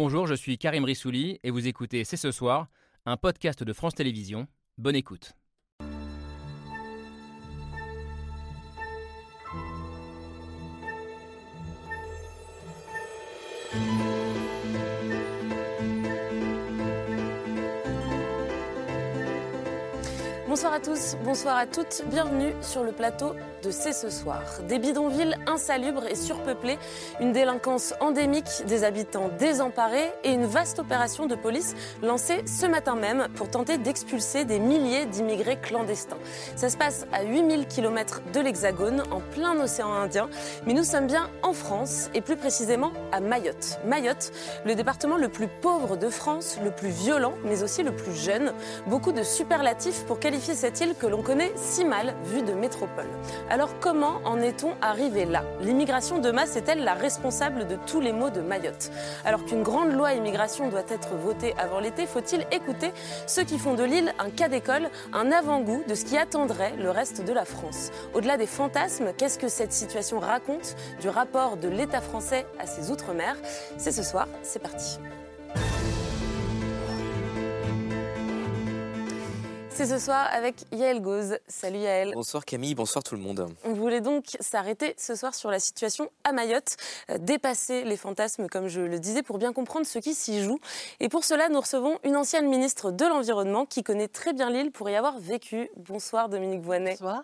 [0.00, 2.68] Bonjour, je suis Karim Rissouli et vous écoutez C'est ce soir,
[3.04, 4.46] un podcast de France Télévisions.
[4.76, 5.32] Bonne écoute.
[20.46, 24.42] Bonsoir à tous, bonsoir à toutes, bienvenue sur le plateau de C'est ce soir.
[24.68, 26.78] Des bidonvilles insalubres et surpeuplés,
[27.20, 32.94] une délinquance endémique, des habitants désemparés et une vaste opération de police lancée ce matin
[32.94, 36.18] même pour tenter d'expulser des milliers d'immigrés clandestins.
[36.56, 40.28] Ça se passe à 8000 km de l'Hexagone, en plein océan Indien,
[40.66, 43.78] mais nous sommes bien en France et plus précisément à Mayotte.
[43.84, 44.32] Mayotte,
[44.64, 48.52] le département le plus pauvre de France, le plus violent, mais aussi le plus jeune.
[48.86, 53.08] Beaucoup de superlatifs pour qualifier cette île que l'on connaît si mal vue de métropole.
[53.50, 55.42] Alors comment en est-on arrivé là?
[55.62, 58.90] L'immigration de masse est-elle la responsable de tous les maux de Mayotte?
[59.24, 62.92] Alors qu'une grande loi immigration doit être votée avant l'été, faut-il écouter
[63.26, 66.90] ceux qui font de l'île un cas d'école, un avant-goût de ce qui attendrait le
[66.90, 67.90] reste de la France?
[68.12, 72.90] Au-delà des fantasmes, qu'est-ce que cette situation raconte du rapport de l'État français à ses
[72.90, 73.34] outre-mer?
[73.78, 74.98] C'est ce soir, c'est parti.
[79.78, 81.38] C'est ce soir avec Yael Gauze.
[81.46, 82.10] Salut Yael.
[82.12, 83.46] Bonsoir Camille, bonsoir tout le monde.
[83.62, 86.74] On voulait donc s'arrêter ce soir sur la situation à Mayotte,
[87.10, 90.58] euh, dépasser les fantasmes comme je le disais pour bien comprendre ce qui s'y joue.
[90.98, 94.72] Et pour cela, nous recevons une ancienne ministre de l'Environnement qui connaît très bien l'île
[94.72, 95.70] pour y avoir vécu.
[95.76, 96.94] Bonsoir Dominique Voinet.
[96.94, 97.22] Bonsoir.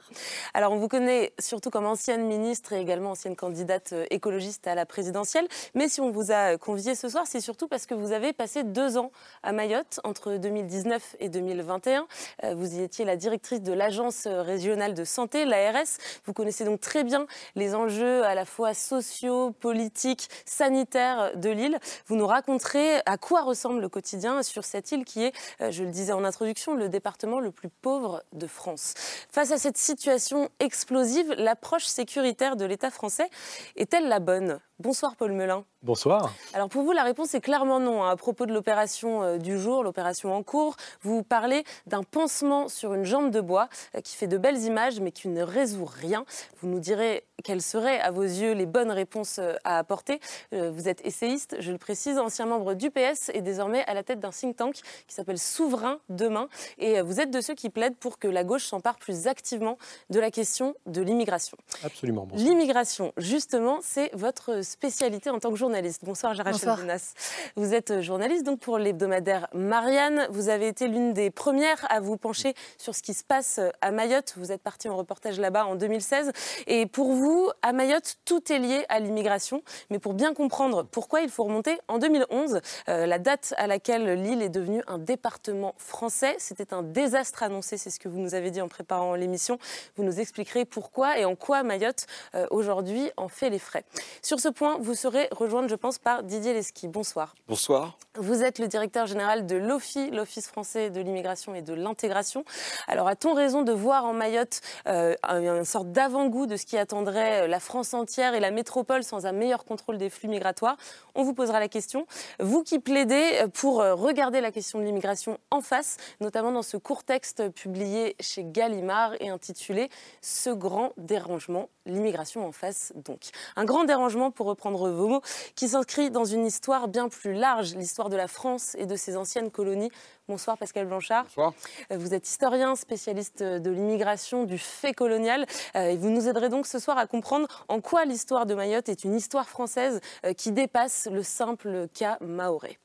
[0.55, 4.77] Alors on vous connaît surtout comme ancienne ministre et également ancienne candidate euh, écologiste à
[4.77, 5.49] la présidentielle.
[5.75, 8.63] Mais si on vous a convié ce soir, c'est surtout parce que vous avez passé
[8.63, 9.11] deux ans
[9.43, 12.07] à Mayotte entre 2019 et 2021.
[12.45, 15.99] Euh, vous y étiez la directrice de l'Agence régionale de santé, l'ARS.
[16.25, 21.79] Vous connaissez donc très bien les enjeux à la fois sociaux, politiques, sanitaires de l'île.
[22.07, 25.85] Vous nous raconterez à quoi ressemble le quotidien sur cette île qui est, euh, je
[25.85, 28.95] le disais en introduction, le département le plus pauvre de France.
[29.31, 33.29] Face à cette situation explosive, l'approche sécuritaire de l'État français
[33.77, 34.59] est-elle la bonne?
[34.79, 35.65] Bonsoir Paul Melun.
[35.85, 36.33] Bonsoir.
[36.55, 38.05] Alors pour vous, la réponse est clairement non.
[38.05, 42.95] À propos de l'opération euh, du jour, l'opération en cours, vous parlez d'un pansement sur
[42.95, 46.25] une jambe de bois euh, qui fait de belles images mais qui ne résout rien.
[46.63, 50.21] Vous nous direz quelles seraient à vos yeux les bonnes réponses euh, à apporter.
[50.53, 54.21] Vous êtes essayiste, je le précise, ancien membre du PS et désormais à la tête
[54.21, 56.49] d'un think tank qui s'appelle Souverain Demain.
[56.79, 59.79] Et vous êtes de ceux qui plaident pour que la gauche s'empare plus activement
[60.11, 61.57] de la question de l'immigration.
[61.83, 62.29] Absolument.
[62.35, 66.05] L'immigration, justement, c'est votre spécialité en tant que journaliste.
[66.05, 67.15] Bonsoir, Jarachel Benas.
[67.57, 70.27] Vous êtes journaliste donc pour l'hebdomadaire Marianne.
[70.31, 73.91] Vous avez été l'une des premières à vous pencher sur ce qui se passe à
[73.91, 74.35] Mayotte.
[74.37, 76.33] Vous êtes parti en reportage là-bas en 2016.
[76.67, 77.24] Et pour vous,
[77.63, 79.63] à Mayotte, tout est lié à l'immigration.
[79.91, 84.23] Mais pour bien comprendre pourquoi, il faut remonter en 2011, euh, la date à laquelle
[84.23, 86.37] l'île est devenue un département français.
[86.39, 89.59] C'était un désastre annoncé, c'est ce que vous nous avez dit en préparant l'émission.
[89.97, 93.85] Vous nous expliquerez pourquoi et en quoi Mayotte, euh, aujourd'hui, en fait les frais.
[94.23, 96.89] Sur ce point, vous serez rejointe, je pense, par Didier Lesky.
[96.89, 97.35] Bonsoir.
[97.49, 97.97] Bonsoir.
[98.17, 102.45] Vous êtes le directeur général de l'OFI, l'Office français de l'immigration et de l'intégration.
[102.87, 107.14] Alors, a-t-on raison de voir en Mayotte euh, une sorte d'avant-goût de ce qui attendrait
[107.15, 110.77] la France entière et la métropole sans un meilleur contrôle des flux migratoires
[111.15, 112.07] On vous posera la question.
[112.41, 116.77] Vous qui plaidez pour euh, regarder la question de l'immigration en face, notamment dans ce
[116.77, 119.89] court texte publié chez Gallimard et intitulé
[120.21, 123.31] Ce grand dérangement, l'immigration en face donc.
[123.57, 125.23] Un grand dérangement pour reprendre vos mots,
[125.55, 129.17] qui s'inscrit dans une histoire bien plus large, l'histoire de la France et de ses
[129.17, 129.91] anciennes colonies.
[130.27, 131.25] Bonsoir Pascal Blanchard.
[131.25, 131.53] Bonsoir.
[131.93, 135.45] Euh, vous êtes historien, spécialiste de l'immigration, du fait colonial.
[135.77, 138.89] Euh, et vous nous aiderez donc ce soir à comprendre en quoi l'histoire de Mayotte
[138.89, 142.79] est une histoire française euh, qui dépasse le simple cas maoré.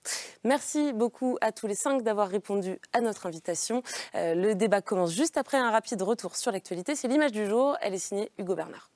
[0.43, 3.83] Merci beaucoup à tous les cinq d'avoir répondu à notre invitation.
[4.13, 6.95] Le débat commence juste après un rapide retour sur l'actualité.
[6.95, 7.77] C'est l'image du jour.
[7.81, 8.89] Elle est signée Hugo Bernard.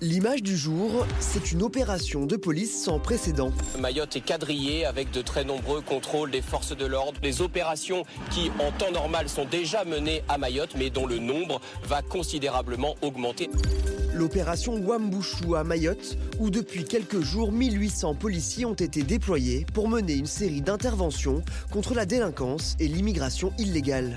[0.00, 3.50] L'image du jour, c'est une opération de police sans précédent.
[3.80, 8.52] Mayotte est quadrillée avec de très nombreux contrôles des forces de l'ordre, des opérations qui
[8.60, 13.50] en temps normal sont déjà menées à Mayotte mais dont le nombre va considérablement augmenter.
[14.14, 20.14] L'opération Wambouchou à Mayotte, où depuis quelques jours 1800 policiers ont été déployés pour mener
[20.14, 24.16] une série d'interventions contre la délinquance et l'immigration illégale.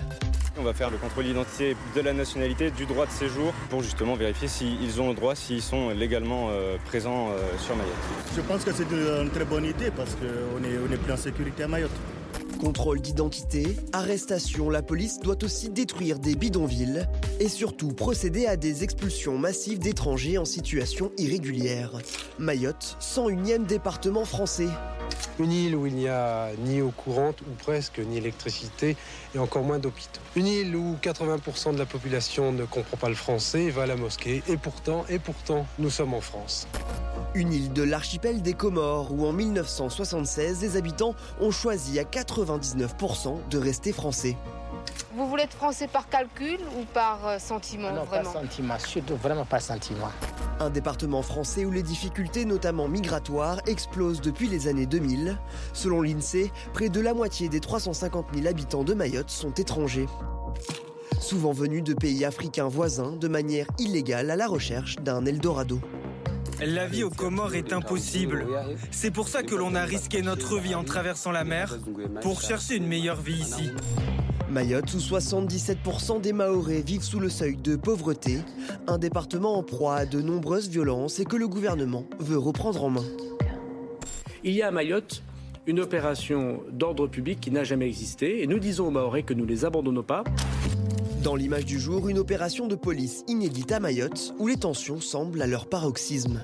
[0.58, 4.16] On va faire le contrôle d'identité de la nationalité, du droit de séjour, pour justement
[4.16, 7.94] vérifier s'ils ont le droit, s'ils sont légalement euh, présents euh, sur Mayotte.
[8.36, 11.18] Je pense que c'est une très bonne idée parce qu'on est, on est plus en
[11.18, 11.92] sécurité à Mayotte.
[12.62, 17.08] Contrôle d'identité, arrestation, la police doit aussi détruire des bidonvilles
[17.40, 21.94] et surtout procéder à des expulsions massives d'étrangers en situation irrégulière.
[22.38, 24.68] Mayotte, 101e département français,
[25.40, 28.96] une île où il n'y a ni eau courante ou presque, ni électricité
[29.34, 30.22] et encore moins d'hôpitaux.
[30.36, 33.88] Une île où 80% de la population ne comprend pas le français et va à
[33.88, 34.44] la mosquée.
[34.48, 36.68] Et pourtant, et pourtant, nous sommes en France.
[37.34, 42.04] Une île de l'archipel des Comores où en 1976, les habitants ont choisi à
[42.60, 44.38] 99% de rester français.
[45.14, 49.16] Vous voulez être français par calcul ou par euh, sentiment Non, vraiment pas sentiment, surtout
[49.18, 50.10] vraiment pas sentiment.
[50.60, 55.38] Un département français où les difficultés, notamment migratoires, explosent depuis les années 2000.
[55.74, 60.08] Selon l'INSEE, près de la moitié des 350 000 habitants de Mayotte sont étrangers.
[61.20, 65.80] Souvent venus de pays africains voisins de manière illégale à la recherche d'un Eldorado.
[66.64, 68.46] La vie aux Comores est impossible.
[68.92, 71.80] C'est pour ça que l'on a risqué notre vie en traversant la mer
[72.22, 73.72] pour chercher une meilleure vie ici.
[74.48, 78.40] Mayotte, où 77% des Mahorais vivent sous le seuil de pauvreté,
[78.88, 82.92] un département en proie à de nombreuses violences et que le gouvernement veut reprendre en
[82.92, 83.06] main.
[84.44, 85.24] Il y a à Mayotte
[85.66, 89.46] une opération d'ordre public qui n'a jamais existé et nous disons aux Mahorais que nous
[89.46, 90.24] ne les abandonnons pas.
[91.24, 95.42] Dans l'image du jour, une opération de police inédite à Mayotte où les tensions semblent
[95.44, 96.42] à leur paroxysme.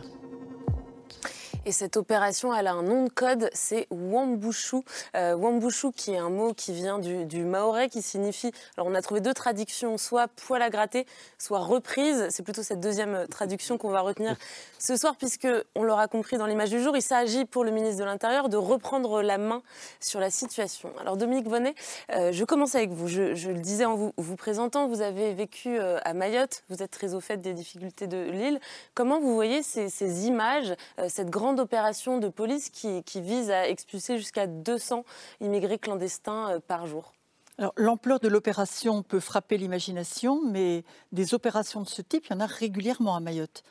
[1.68, 4.78] Et cette opération, elle a un nom de code, c'est Wambushu.
[5.18, 8.54] Euh, Wambushu, qui est un mot qui vient du, du, maorais, qui signifie.
[8.78, 11.06] Alors, on a trouvé deux traductions, soit poil à gratter,
[11.38, 12.28] soit reprise.
[12.30, 14.38] C'est plutôt cette deuxième traduction qu'on va retenir
[14.80, 18.00] ce soir, puisque on l'aura compris dans l'image du jour, il s'agit pour le ministre
[18.00, 19.62] de l'Intérieur de reprendre la main
[20.00, 20.94] sur la situation.
[21.02, 21.76] Alors, Dominique Vonnet,
[22.16, 23.10] euh, je commence avec vous.
[23.10, 26.92] Je, le disais en vous, vous présentant, vous avez vécu euh, à Mayotte, vous êtes
[26.92, 28.62] très au fait des difficultés de l'île.
[28.96, 33.52] Comment vous voyez ces, ces images, euh, cette grande opération de police qui, qui vise
[33.52, 35.04] à expulser jusqu'à 200
[35.42, 37.14] immigrés clandestins euh, par jour
[37.76, 42.40] L'ampleur de l'opération peut frapper l'imagination, mais des opérations de ce type, il y en
[42.40, 43.64] a régulièrement à Mayotte.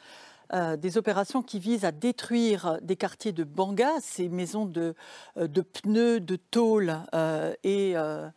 [0.53, 4.95] Euh, des opérations qui visent à détruire des quartiers de Banga, ces maisons de,
[5.37, 8.29] de pneus, de tôles euh, et euh,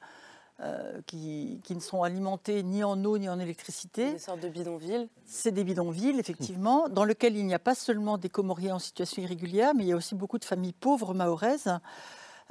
[1.06, 4.14] qui, qui, ne sont alimentées ni en eau ni en électricité.
[4.14, 5.08] Des sortes de bidonvilles.
[5.26, 9.22] C'est des bidonvilles, effectivement, dans lesquels il n'y a pas seulement des Comoriens en situation
[9.22, 11.72] irrégulière, mais il y a aussi beaucoup de familles pauvres mahoraises.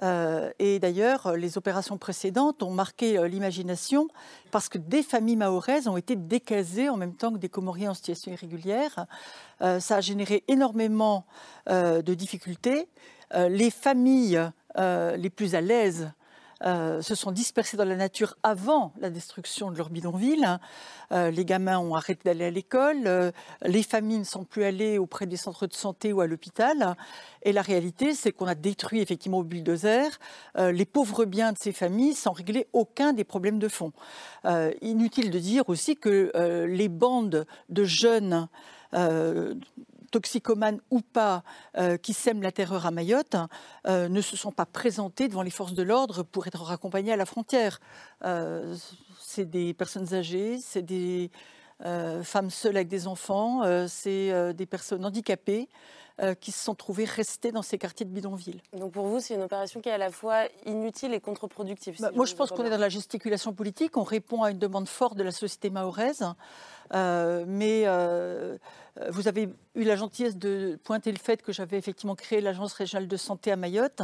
[0.03, 4.09] Euh, et d'ailleurs, les opérations précédentes ont marqué euh, l'imagination
[4.51, 7.95] parce que des familles mahoraises ont été décasées en même temps que des Comoriens en
[7.95, 9.07] situation irrégulière.
[9.61, 11.27] Euh, ça a généré énormément
[11.69, 12.89] de difficultés.
[13.35, 14.41] les familles
[14.77, 16.11] les plus à l'aise
[16.65, 20.59] euh, se sont dispersés dans la nature avant la destruction de leur bidonville.
[21.13, 23.31] Euh, les gamins ont arrêté d'aller à l'école, euh,
[23.63, 26.97] les familles ne sont plus allées auprès des centres de santé ou à l'hôpital.
[27.43, 30.19] Et la réalité, c'est qu'on a détruit effectivement au bulldozer
[30.57, 33.93] les pauvres biens de ces familles sans régler aucun des problèmes de fond.
[34.83, 36.33] inutile de dire aussi que
[36.67, 38.49] les bandes de jeunes
[40.11, 41.43] toxicomanes ou pas,
[41.77, 43.37] euh, qui sèment la terreur à Mayotte,
[43.87, 47.17] euh, ne se sont pas présentés devant les forces de l'ordre pour être raccompagnés à
[47.17, 47.81] la frontière.
[48.25, 48.77] Euh,
[49.21, 51.31] c'est des personnes âgées, c'est des
[52.25, 55.69] femmes seules avec des enfants, c'est des personnes handicapées
[56.41, 58.61] qui se sont trouvées restées dans ces quartiers de bidonville.
[58.73, 61.97] Donc pour vous, c'est une opération qui est à la fois inutile et contre-productive.
[61.97, 63.97] Si bah, moi, je pense qu'on est dans la gesticulation politique.
[63.97, 66.25] On répond à une demande forte de la société mahoraise.
[66.95, 68.57] Euh, mais euh,
[69.11, 73.09] vous avez eu la gentillesse de pointer le fait que j'avais effectivement créé l'Agence régionale
[73.09, 74.03] de santé à Mayotte.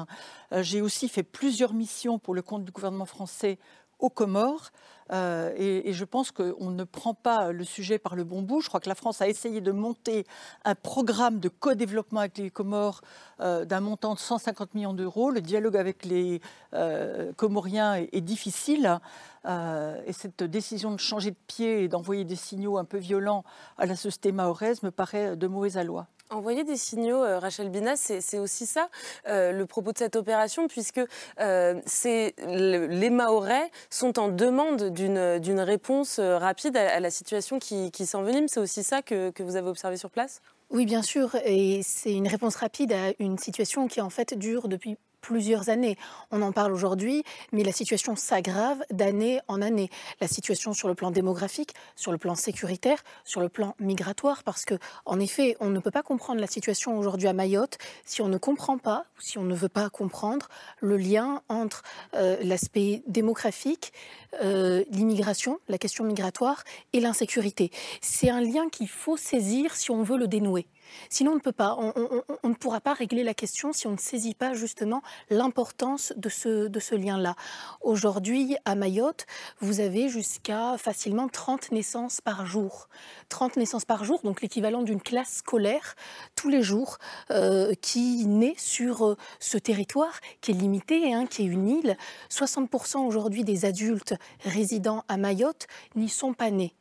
[0.53, 3.59] Euh, j'ai aussi fait plusieurs missions pour le compte du gouvernement français
[3.99, 4.71] aux Comores.
[5.13, 8.61] Euh, et, je pense qu'on ne prend pas le sujet par le bon bout.
[8.61, 10.27] Je crois que la France a essayé de monter
[10.65, 13.03] un programme de co-développement avec les Comores
[13.41, 15.31] euh, d'un montant de 150 millions d'euros.
[15.31, 16.41] Le dialogue avec les
[16.73, 19.01] euh, Comoriens est, difficile.
[19.47, 23.45] Et cette décision de changer de pied et d'envoyer des signaux un peu violents
[23.77, 26.07] à la société mahoraise me paraît de mauvaise aloi.
[26.31, 28.89] Envoyer des signaux, Rachel Bina, c'est aussi ça
[29.27, 31.03] le propos de cette opération, puisque
[31.37, 38.49] le, les Mahorais sont en demande d'une réponse euh, rapide à, la situation qui, s'envenime.
[38.49, 40.41] C'est aussi ça que, vous avez observé sur place?
[40.71, 44.69] Oui, bien sûr, et c'est une réponse rapide à une situation qui en fait dure
[44.69, 45.97] depuis plusieurs années.
[46.31, 49.89] On en parle aujourd'hui, mais la situation s'aggrave d'année en année.
[50.21, 54.67] La situation sur le plan démographique, sur le plan sécuritaire, sur le plan migratoire, parce
[54.67, 54.75] que,
[55.07, 58.37] en effet, on ne peut pas comprendre la situation aujourd'hui à Mayotte si on ne
[58.37, 60.49] comprend pas, si on ne veut pas comprendre
[60.81, 61.83] le lien entre
[62.15, 63.95] euh, l'aspect démographique,
[64.43, 67.71] euh, l'immigration, la question migratoire et l'insécurité.
[68.01, 70.67] C'est un lien qu'il faut saisir si on veut le dénouer.
[71.09, 71.77] Sinon, on ne peut pas.
[71.79, 76.29] On, ne pourra pas régler la question si on ne saisit pas justement l'importance de
[76.29, 77.37] ce, de ce lien-là.
[77.81, 79.27] Aujourd'hui, à Mayotte,
[79.61, 82.89] vous avez jusqu'à facilement 30 naissances par jour.
[83.29, 85.95] 30 naissances par jour, donc l'équivalent d'une classe scolaire
[86.37, 86.99] tous les jours,
[87.31, 91.97] euh, qui naît sur euh, ce territoire qui est limité, hein, qui est une île.
[92.31, 94.15] 60% aujourd'hui des adultes
[94.45, 95.67] résidant à Mayotte
[95.97, 96.75] n'y sont pas nés.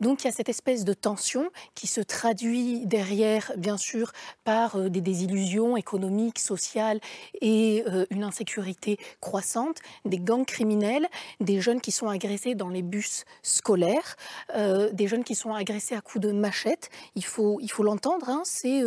[0.00, 4.12] Donc il y a cette espèce de tension qui se traduit derrière, bien sûr,
[4.44, 7.00] par euh, des désillusions économiques, sociales
[7.40, 11.08] et euh, une insécurité croissante, des gangs criminels,
[11.40, 14.16] des jeunes qui sont agressés dans les bus scolaires,
[14.54, 16.90] euh, des jeunes qui sont agressés à coups de machette.
[17.14, 18.82] Il faut il faut l'entendre, hein, c'est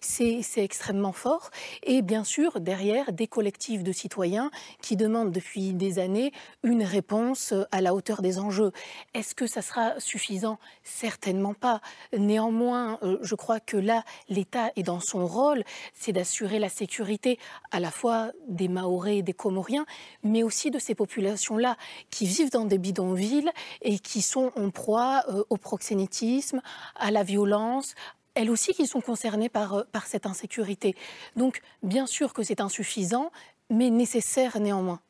[0.00, 1.50] c'est extrêmement fort.
[1.82, 6.32] Et bien sûr, derrière, des collectifs de citoyens qui demandent depuis des années
[6.62, 8.72] une réponse à la hauteur des enjeux.
[9.14, 10.31] Est-ce que ça sera suffisant?
[10.82, 11.80] Certainement pas.
[12.16, 17.38] Néanmoins, euh, je crois que là, l'État est dans son rôle, c'est d'assurer la sécurité
[17.70, 19.86] à la fois des Mahorais et des Comoriens,
[20.22, 21.76] mais aussi de ces populations-là
[22.10, 23.50] qui vivent dans des bidonvilles
[23.82, 26.60] et qui sont en proie euh, au proxénétisme,
[26.96, 27.94] à la violence,
[28.34, 30.94] elles aussi qui sont concernées par, euh, par cette insécurité.
[31.36, 33.30] Donc, bien sûr que c'est insuffisant,
[33.70, 35.00] mais nécessaire néanmoins.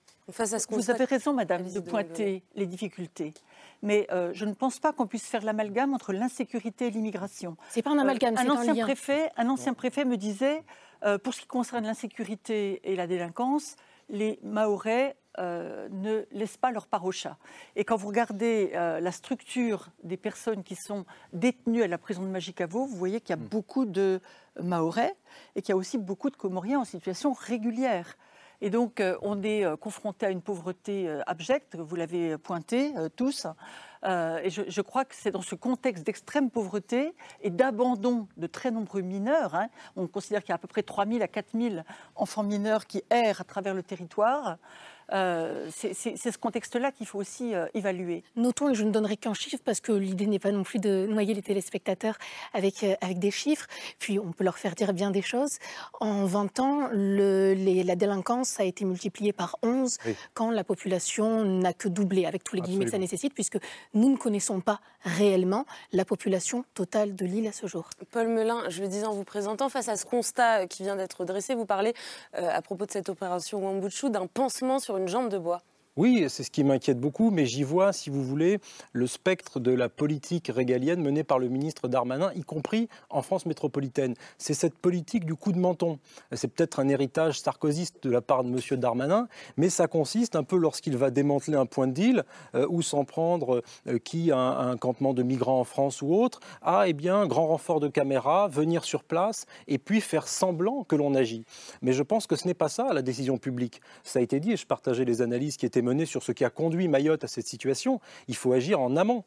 [0.71, 3.35] Vous avez raison, Madame, de pointer les difficultés
[3.83, 7.57] mais euh, je ne pense pas qu'on puisse faire l'amalgame entre l'insécurité et l'immigration.
[7.69, 8.85] C'est pas un amalgame, euh, c'est un, ancien lien.
[8.85, 10.63] Préfet, un ancien préfet me disait,
[11.05, 13.77] euh, pour ce qui concerne l'insécurité et la délinquance,
[14.09, 17.39] les Mahorais ne laissent pas leur part au chat.
[17.75, 22.29] Et quand vous regardez la structure des personnes qui sont détenues à la prison de
[22.29, 23.49] Magicavo, vous voyez qu'il y a mm.
[23.49, 24.21] beaucoup de
[24.61, 25.17] Mahorais
[25.57, 28.19] et qu'il y a aussi beaucoup de Comoriens en situation régulière.
[28.65, 32.95] Et donc, euh, on est euh, confronté à une pauvreté euh, abjecte, vous l'avez pointé
[33.17, 33.45] tous.
[34.05, 39.01] et je, crois que c'est dans ce contexte d'extrême pauvreté et d'abandon de très nombreux
[39.01, 39.57] mineurs.
[39.57, 41.75] Hein, on considère qu'il y a à peu près 3 000 à 4 000
[42.15, 44.59] enfants mineurs qui errent à travers le territoire.
[45.13, 48.25] Euh, c'est ce contexte-là qu'il faut aussi euh, évaluer.
[48.37, 51.07] Notons, et je ne donnerai qu'un chiffre parce que l'idée n'est pas non plus de
[51.09, 52.17] noyer les téléspectateurs
[52.55, 53.67] avec, euh, avec des chiffres,
[53.99, 55.59] puis on peut leur faire dire bien des choses.
[56.01, 57.55] En 20 ans, le,
[57.85, 59.99] la délinquance a été multipliée par 11
[60.35, 63.59] quand la population n'a que doublé, avec tous les guillemets que ça nécessite, puisque
[63.95, 67.91] nous ne connaissons pas réellement la population totale de l'île à ce jour.
[68.11, 71.25] Paul Melun, je le disais en vous présentant, face à ce constat qui vient d'être
[71.25, 71.93] dressé, vous parlez
[72.33, 75.63] à propos de cette opération Wambouchou d'un pansement sur une une jambe de bois.
[75.99, 78.61] Oui, c'est ce qui m'inquiète beaucoup, mais j'y vois, si vous voulez,
[78.95, 83.45] le spectre de la politique régalienne menée par le ministre Darmanin, y compris en France
[83.45, 84.15] métropolitaine.
[84.39, 85.99] C'est cette politique du coup de menton.
[86.33, 88.81] C'est peut-être un héritage sarkozyste de la part de M.
[88.81, 92.81] Darmanin, mais ça consiste un peu lorsqu'il va démanteler un point de deal euh, ou
[92.81, 96.95] s'en prendre euh, qui a un, campement de migrants en France ou autre, à eh
[96.95, 101.45] bien, grand renfort de caméras, venir sur place et puis faire semblant que l'on agit.
[101.83, 103.83] Mais je pense que ce n'est pas ça la décision publique.
[104.05, 106.45] Ça a été dit et je partageais les analyses qui étaient mené sur ce qui
[106.45, 108.01] a conduit Mayotte à cette situation.
[108.29, 109.25] Il faut agir en amont.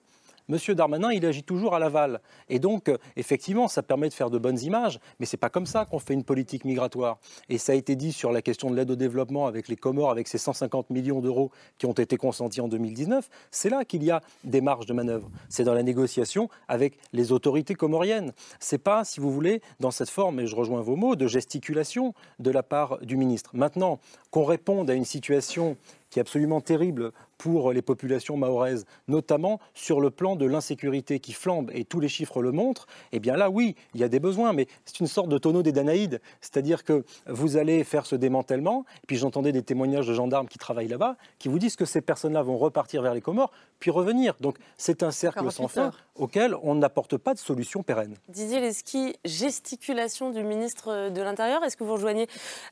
[0.47, 2.21] Monsieur Darmanin, il agit toujours à l'aval.
[2.49, 5.65] Et donc, euh, effectivement, ça permet de faire de bonnes images, mais c'est pas comme
[5.65, 7.17] ça qu'on fait une politique migratoire.
[7.49, 10.11] Et ça a été dit sur la question de l'aide au développement avec les Comores,
[10.11, 13.27] avec ces 150 millions d'euros qui ont été consentis en 2019.
[13.49, 15.31] C'est là qu'il y a des marges de manœuvre.
[15.49, 18.31] C'est dans la négociation avec les autorités comoriennes.
[18.59, 22.13] C'est pas, si vous voulez, dans cette forme, et je rejoins vos mots, de gesticulation
[22.37, 23.49] de la part du ministre.
[23.53, 25.75] Maintenant, qu'on réponde à une situation
[26.15, 31.33] qui est absolument terrible pour les populations mahoraises, notamment sur le plan de l'insécurité qui
[31.33, 34.19] flambe, et tous les chiffres le montrent, eh bien là, oui, il y a des
[34.19, 38.15] besoins, mais c'est une sorte de tonneau des Danaïdes, c'est-à-dire que vous allez faire ce
[38.15, 41.85] démantèlement, et puis j'entendais des témoignages de gendarmes qui travaillent là-bas, qui vous disent que
[41.85, 44.35] ces personnes-là vont repartir vers les Comores, puis revenir.
[44.39, 48.15] Donc c'est un cercle sans fin auquel on n'apporte pas de solution pérenne.
[48.29, 52.27] Didier Lesky, gesticulation du ministre de l'Intérieur, est-ce que vous rejoignez,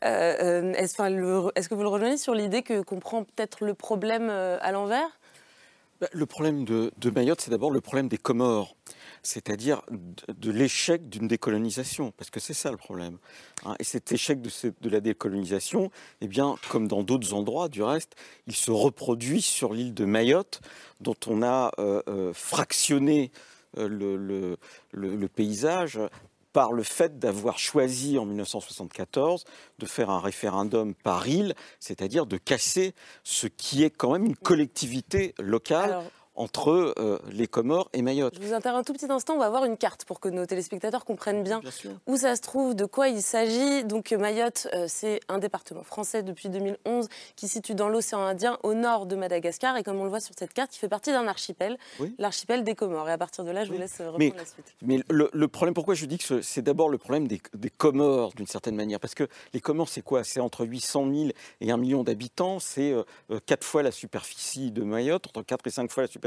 [0.06, 4.30] euh, euh, est-ce, que vous le rejoignez sur l'idée que qu'on prend peut-être le problème
[4.30, 5.10] euh, à l'envers
[6.00, 8.76] bah, Le problème de, Mayotte, c'est d'abord le problème des Comores,
[9.22, 13.18] c'est-à-dire de, l'échec d'une décolonisation, parce que c'est ça le problème.
[13.66, 13.76] Hein.
[13.80, 15.92] Et cet échec de, la décolonisation,
[16.22, 18.16] eh bien, comme dans d'autres endroits du reste,
[18.48, 20.62] il se reproduit sur l'île de Mayotte,
[21.00, 23.32] dont on a euh, euh, fractionné
[23.76, 24.58] le,
[25.28, 26.00] paysage
[26.54, 29.44] par le fait d'avoir choisi en 1974
[29.80, 32.94] de faire un référendum par île, c'est-à-dire de casser
[33.24, 36.04] ce qui est quand même une collectivité locale
[36.36, 38.36] entre euh, les Comores et Mayotte.
[38.40, 40.46] Je vous interromps un tout petit instant, on va voir une carte pour que nos
[40.46, 41.62] téléspectateurs comprennent bien,
[42.08, 43.84] où ça se trouve, de quoi il s'agit.
[43.84, 48.58] Donc Mayotte, euh, c'est un département français depuis 2011 qui se situe dans l'océan Indien
[48.64, 51.12] au nord de Madagascar et comme on le voit sur cette carte, il fait partie
[51.12, 51.78] d'un archipel,
[52.18, 53.10] l'archipel des Comores.
[53.10, 54.76] Et à partir de là, je vous laisse reprendre la suite.
[54.82, 58.48] Mais le, problème, pourquoi je dis que c'est d'abord le problème des, des Comores d'une
[58.48, 60.24] certaine manière, parce que les Comores, c'est quoi?
[60.24, 61.30] C'est entre 800 000
[61.62, 62.96] et 1 million d'habitants, c'est
[63.46, 66.23] 4 fois la superficie de Mayotte, entre 4 et 5 fois la superficie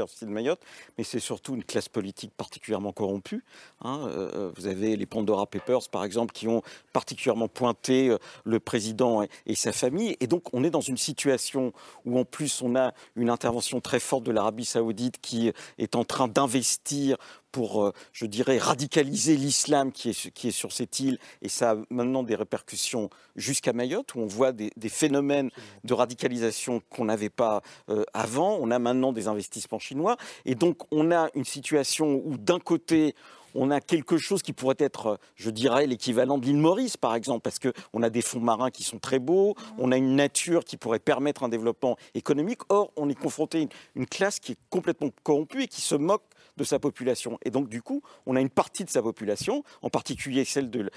[0.97, 3.43] mais c'est surtout une classe politique particulièrement corrompue.
[3.81, 4.07] Hein.
[4.07, 6.61] Euh, euh, vous avez les Pandora Papers, par exemple, qui ont
[6.93, 10.15] particulièrement pointé euh, le président et, sa famille.
[10.19, 11.73] Et donc, on est dans une situation
[12.05, 16.03] où, en plus, on a une intervention très forte de l'Arabie saoudite qui est en
[16.03, 17.17] train d'investir
[17.57, 21.17] pour, euh, je dirais, radicaliser l'islam qui est, qui est sur cette île.
[21.41, 25.49] Et ça a maintenant des répercussions jusqu'à Mayotte, où on voit des, phénomènes
[25.83, 28.59] de radicalisation qu'on n'avait pas euh, avant.
[28.61, 30.17] On a maintenant des investissements chinois.
[30.45, 33.15] Et donc, on a une situation où, d'un côté,
[33.57, 37.41] on a quelque chose qui pourrait être, je dirais, l'équivalent de l'île Maurice, par exemple,
[37.41, 40.77] parce qu'on a des fonds marins qui sont très beaux, on a une nature qui
[40.77, 42.61] pourrait permettre un développement économique.
[42.69, 46.23] Or, on est confronté à une classe qui est complètement corrompue et qui se moque
[46.55, 47.39] de sa population.
[47.43, 50.89] Et donc, du coup, on a une partie de sa population, en particulier celle de,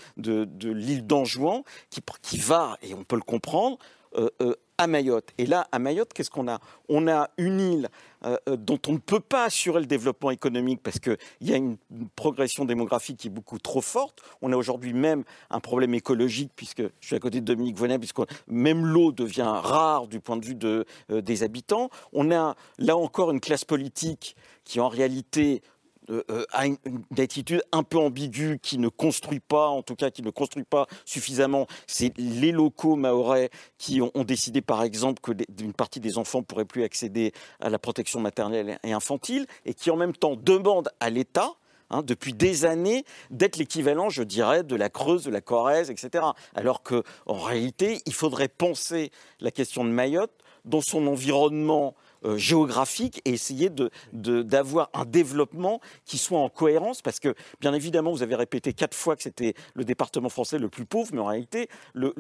[0.63, 3.79] l'île d'Anjouan, qui, qui va, et on peut le comprendre,
[4.17, 5.35] euh, euh, à Mayotte.
[5.37, 6.59] Et là, à Mayotte, qu'est-ce qu'on a?
[6.89, 7.89] On a une île
[8.25, 11.77] euh, dont on ne peut pas assurer le développement économique parce qu'il y a une,
[12.17, 14.23] progression démographique qui est beaucoup trop forte.
[14.41, 17.99] On a aujourd'hui même un problème écologique, puisque je suis à côté de Dominique Vonet,
[17.99, 21.91] puisque même l'eau devient rare du point de vue de, des habitants.
[22.15, 24.35] On a là encore une classe politique
[24.65, 25.63] qui en réalité
[26.09, 26.79] euh, euh, a une,
[27.19, 30.87] attitude un peu ambiguë qui ne construit pas, en tout cas qui ne construit pas
[31.05, 31.67] suffisamment.
[31.87, 36.45] C'est les locaux maorais qui ont, décidé, par exemple, que d'une partie des enfants ne
[36.45, 40.91] pourraient plus accéder à la protection maternelle et infantile, et qui en même temps demandent
[41.01, 41.55] à l'État
[41.91, 46.25] Hein, depuis des années, d'être l'équivalent, je dirais, de la Creuse, de la Corrèze, etc.
[46.55, 50.31] Alors qu'en réalité, il faudrait penser la question de Mayotte
[50.65, 53.71] dans son environnement euh, géographique et essayer
[54.13, 58.95] d'avoir un développement qui soit en cohérence, parce que bien évidemment, vous avez répété quatre
[58.95, 62.13] fois que c'était le département français le plus pauvre, mais en réalité, le,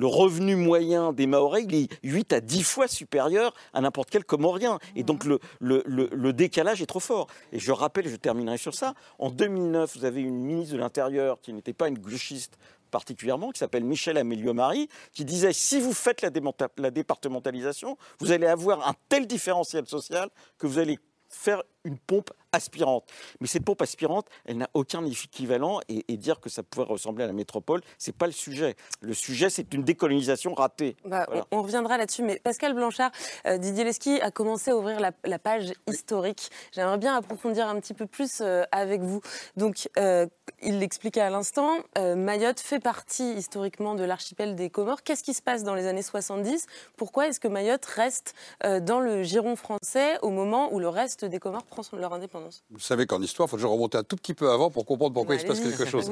[0.00, 4.78] revenu moyen des Maoris, il est 8 à 10 fois supérieur à n'importe quel Comorien.
[4.94, 7.26] Et donc le, le, décalage est trop fort.
[7.52, 11.40] Et je rappelle, je terminerai sur ça, en 2009, vous avez une ministre de l'Intérieur
[11.40, 12.58] qui n'était pas une gauchiste
[12.90, 16.30] particulièrement, qui s'appelle Michel Amélio-Marie, qui disait si vous faites la,
[16.76, 20.98] la départementalisation, vous allez avoir un tel différentiel social que vous allez
[21.28, 23.04] faire une pompe aspirante.
[23.40, 27.26] Mais cette pompe aspirante, elle n'a aucun équivalent et, dire que ça pourrait ressembler à
[27.28, 28.74] la métropole, c'est pas le sujet.
[29.00, 30.96] Le sujet, c'est une décolonisation ratée.
[31.04, 33.12] Bah, on, reviendra là-dessus, mais Pascal Blanchard,
[33.46, 36.50] euh, Didier Leski a commencé à ouvrir la, page historique.
[36.72, 39.20] J'aimerais bien approfondir un petit peu plus euh, avec vous.
[39.56, 40.26] Donc, euh,
[40.60, 45.02] il l'expliquait à l'instant, Mayotte fait partie historiquement de l'archipel des Comores.
[45.02, 48.34] Qu'est-ce qui se passe dans les années 70 Pourquoi est-ce que Mayotte reste
[48.80, 52.80] dans le giron français au moment où le reste des Comores prend leur indépendance Vous
[52.80, 55.34] savez qu'en histoire, il faut toujours remonter un tout petit peu avant pour comprendre pourquoi
[55.34, 56.10] il se passe quelque chose.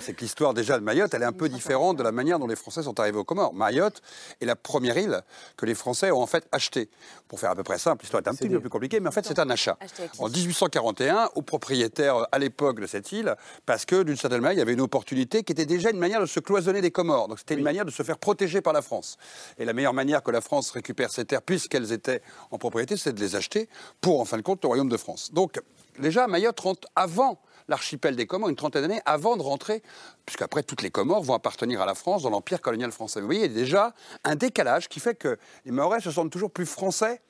[0.00, 2.46] C'est que l'histoire déjà de Mayotte, elle est un peu différente de la manière dont
[2.46, 3.54] les Français sont arrivés aux Comores.
[3.54, 4.02] Mayotte
[4.40, 5.22] est la première île
[5.56, 6.90] que les Français ont en fait achetée.
[7.28, 9.12] Pour faire à peu près simple, l'histoire est un petit peu plus compliquée, mais en
[9.12, 9.78] fait c'est un achat.
[10.18, 13.34] En 1841, aux propriétaires à l'époque de cette île,
[13.66, 16.20] parce que d'une certaine manière, il y avait une opportunité qui était déjà une manière
[16.20, 17.28] de se cloisonner des Comores.
[17.28, 19.16] Donc c'était une manière de se faire protéger par la France.
[19.58, 23.12] Et la meilleure manière que la France récupère ces terres, puisqu'elles étaient en propriété, c'est
[23.12, 23.68] de les acheter
[24.00, 25.32] pour, en fin de compte, le De France.
[25.32, 25.60] Donc,
[25.98, 29.82] déjà, Mayotte rentre avant l'archipel des Comores, une trentaine d'années avant de rentrer,
[30.26, 33.20] puisqu'après toutes les Comores vont appartenir à la France dans l'empire colonial français.
[33.20, 36.30] Vous voyez, il y a déjà un décalage qui fait que les Maorais se sentent
[36.30, 37.20] toujours plus français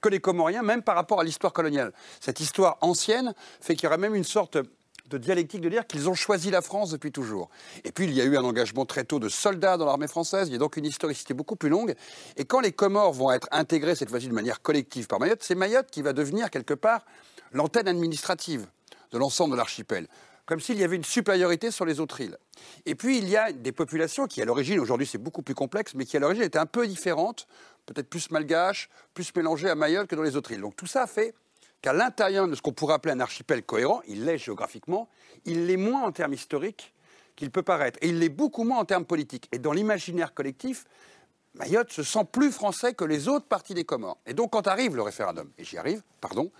[0.00, 1.92] que les Comoriens, même par rapport à l'histoire coloniale.
[2.20, 4.58] Cette histoire ancienne fait qu'il y aurait même une sorte
[5.08, 7.48] de dialectique de dire qu'ils ont choisi la France depuis toujours.
[7.84, 10.48] Et puis il y a eu un engagement très tôt de soldats dans l'armée française,
[10.48, 11.94] il y a donc une historicité beaucoup plus longue.
[12.36, 15.54] Et quand les Comores vont être intégrés cette fois-ci de manière collective par Mayotte, c'est
[15.54, 17.04] Mayotte qui va devenir quelque part
[17.52, 18.66] l'antenne administrative
[19.12, 20.06] de l'ensemble de l'archipel
[20.48, 22.38] comme s'il y avait une supériorité sur les autres îles.
[22.86, 25.94] Et puis il y a des populations qui, à l'origine, aujourd'hui c'est beaucoup plus complexe,
[25.94, 27.46] mais qui à l'origine étaient un peu différentes,
[27.84, 30.62] peut-être plus malgaches, plus mélangées à Mayotte que dans les autres îles.
[30.62, 31.34] Donc tout ça fait
[31.82, 35.08] qu'à l'intérieur de ce qu'on pourrait appeler un archipel cohérent, il l'est géographiquement,
[35.44, 36.94] il l'est moins en termes historiques
[37.36, 37.98] qu'il peut paraître.
[38.02, 39.48] Et il l'est beaucoup moins en termes politiques.
[39.52, 40.84] Et dans l'imaginaire collectif,
[41.54, 44.18] Mayotte se sent plus français que les autres parties des Comores.
[44.26, 46.50] Et donc, quand arrive le référendum, et j'y arrive, pardon,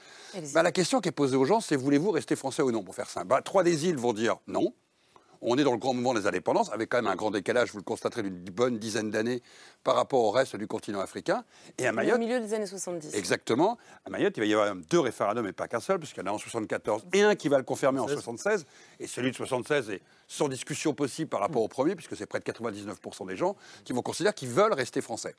[0.54, 2.94] bah, la question qui est posée aux gens, c'est voulez-vous rester français ou non, pour
[2.94, 3.26] faire simple?
[3.28, 4.72] Bah, Trois des îles vont dire non.
[5.42, 7.78] On est dans le grand mouvement des indépendances, avec quand même un grand décalage, vous
[7.78, 9.42] le constaterez, d'une bonne dizaine d'années
[9.84, 11.44] par rapport au reste du continent africain.
[11.78, 12.16] Et à Mayotte.
[12.16, 13.14] Au milieu des années 70.
[13.14, 13.78] Exactement.
[14.04, 16.26] À Mayotte, il va y avoir deux référendums et pas qu'un seul, puisqu'il y en
[16.26, 18.66] a en 74 et un qui va le confirmer en 76.
[19.00, 22.40] Et celui de 76 est sans discussion possible par rapport au premier, puisque c'est près
[22.40, 25.34] de 99% des gens qui vont considérer qu'ils veulent rester français.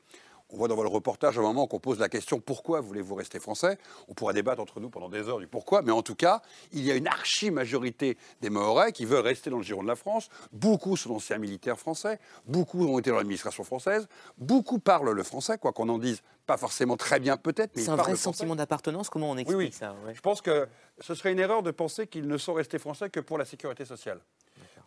[0.52, 3.78] On voit dans le reportage un moment qu'on pose la question pourquoi voulez-vous rester français?
[4.08, 6.84] On pourra débattre entre nous pendant des heures du pourquoi, mais en tout cas, il
[6.84, 10.28] y a une archi-majorité des Mahorais qui veulent rester dans le giron de la France.
[10.52, 14.08] Beaucoup sont anciens militaires français, beaucoup ont été dans l'administration française,
[14.38, 17.90] beaucoup parlent le français, quoi qu'on en dise, pas forcément très bien peut-être, mais C'est
[17.90, 20.66] un vrai sentiment d'appartenance, comment on explique ça Je pense que
[21.00, 23.84] ce serait une erreur de penser qu'ils ne sont restés français que pour la sécurité
[23.84, 24.20] sociale.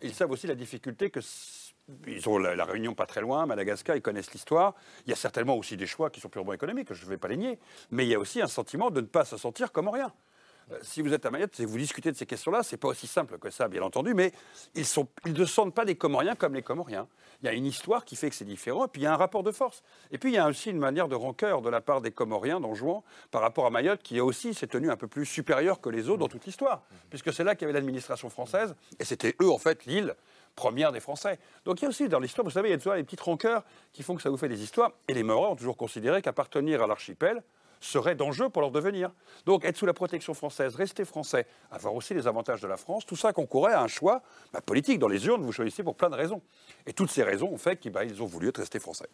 [0.02, 1.20] Ils savent aussi la difficulté que
[2.06, 4.74] ils ont la, Réunion pas très loin, Madagascar, ils connaissent l'histoire.
[5.06, 7.28] Il y a certainement aussi des choix qui sont purement économiques, je ne vais pas
[7.28, 7.58] les nier.
[7.90, 10.12] Mais il y a aussi un sentiment de ne pas se sentir comme rien.
[10.72, 13.06] Euh, si vous êtes à Mayotte et vous discutez de ces questions-là, c'est pas aussi
[13.06, 14.32] simple que ça, bien entendu, mais
[14.74, 14.86] ils,
[15.26, 17.06] ne sentent pas des Comoriens comme les Comoriens.
[17.42, 19.12] Il y a une histoire qui fait que c'est différent, et puis il y a
[19.12, 19.82] un rapport de force.
[20.10, 22.60] Et puis il y a aussi une manière de rancœur de la part des Comoriens
[22.60, 25.90] dans Jouan par rapport à Mayotte, qui aussi s'est tenu un peu plus supérieur que
[25.90, 29.36] les autres dans toute l'histoire, puisque c'est là qu'il y avait l'administration française, et c'était
[29.42, 30.14] eux, en fait, l'île
[30.54, 31.38] première des Français.
[31.64, 33.20] Donc il y a aussi dans l'histoire, vous savez, il y a toujours des petites
[33.20, 34.92] rancœurs qui font que ça vous fait des histoires.
[35.08, 37.42] Et les Maoris ont toujours considéré qu'appartenir à l'archipel
[37.84, 39.10] serait dangereux pour leur devenir.
[39.46, 43.06] Donc être sous la protection française, rester français, avoir aussi les avantages de la France,
[43.06, 44.98] tout ça concourait à un choix bah, politique.
[44.98, 46.42] Dans les urnes, vous choisissez pour plein de raisons.
[46.86, 49.08] Et toutes ces raisons ont fait qu'ils bah, ont voulu être restés français.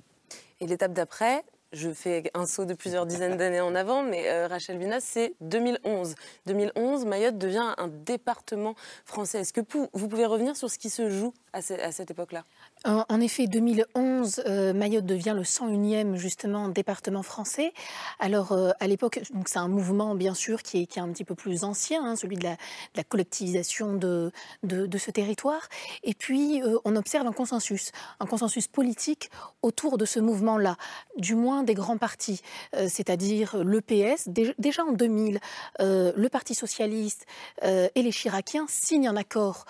[0.61, 4.47] Et l'étape d'après, je fais un saut de plusieurs dizaines d'années en avant, mais euh,
[4.49, 6.15] Rachel Vinas, c'est 2011.
[6.47, 9.41] 2011, Mayotte devient un département français.
[9.41, 9.61] Est-ce que
[9.93, 12.45] vous pouvez revenir sur ce qui se joue à, cette époque-là?
[12.85, 17.73] En, effet, 2011, euh, Mayotte devient le 101e justement département français.
[18.19, 21.65] Alors euh, à l'époque, c'est un mouvement bien sûr qui est, un petit peu plus
[21.65, 24.33] ancien, hein, celui de la, collectivisation de,
[24.65, 25.69] ce territoire.
[26.05, 29.31] Et puis on observe un consensus, un consensus politique
[29.63, 30.77] autour de ce mouvement-là,
[31.17, 32.41] du moins des grands partis,
[32.77, 34.29] euh, c'est-à-dire le PS.
[34.59, 35.41] Déjà en 2000,
[35.81, 37.27] euh, le Parti socialiste
[37.65, 39.65] euh, et les Chiraciens signent un accord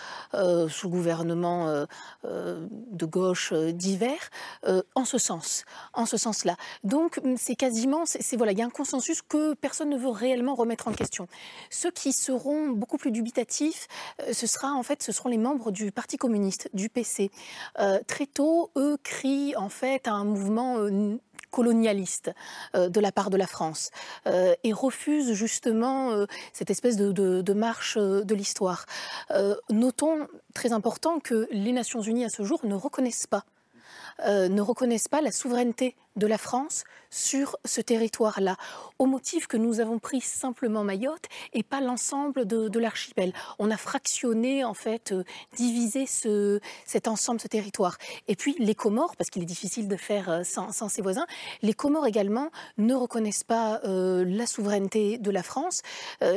[0.68, 1.86] sous gouvernement
[3.00, 4.30] de gauche divers
[4.94, 6.56] en ce sens, en ce sens-là.
[6.84, 10.54] Donc c'est quasiment, c'est voilà, il y a un consensus que personne ne veut réellement
[10.54, 11.26] remettre en question.
[11.70, 13.88] Ceux qui seront beaucoup plus dubitatifs,
[14.32, 17.30] ce sera en fait, ce seront les membres du Parti communiste, du PC.
[18.06, 20.76] très tôt, eux crient en fait à un mouvement
[21.50, 22.32] colonialiste
[22.74, 23.90] euh, de la part de la France
[24.26, 28.86] euh, et refuse justement euh, cette espèce de, marche de l'histoire.
[29.70, 33.44] notons, très important, que les Nations Unies à ce jour ne reconnaissent pas
[34.26, 38.56] ne reconnaissent pas la souveraineté de la France sur ce territoire-là,
[38.98, 43.32] au motif que nous avons pris simplement Mayotte et pas l'ensemble de, l'archipel.
[43.58, 45.24] On a fractionné, en fait, euh,
[45.56, 47.98] divisé ce, cet ensemble, ce territoire.
[48.28, 51.26] Et puis les Comores, parce qu'il est difficile de faire euh, sans, ses voisins,
[51.62, 55.82] les Comores également ne reconnaissent pas euh, la souveraineté de la France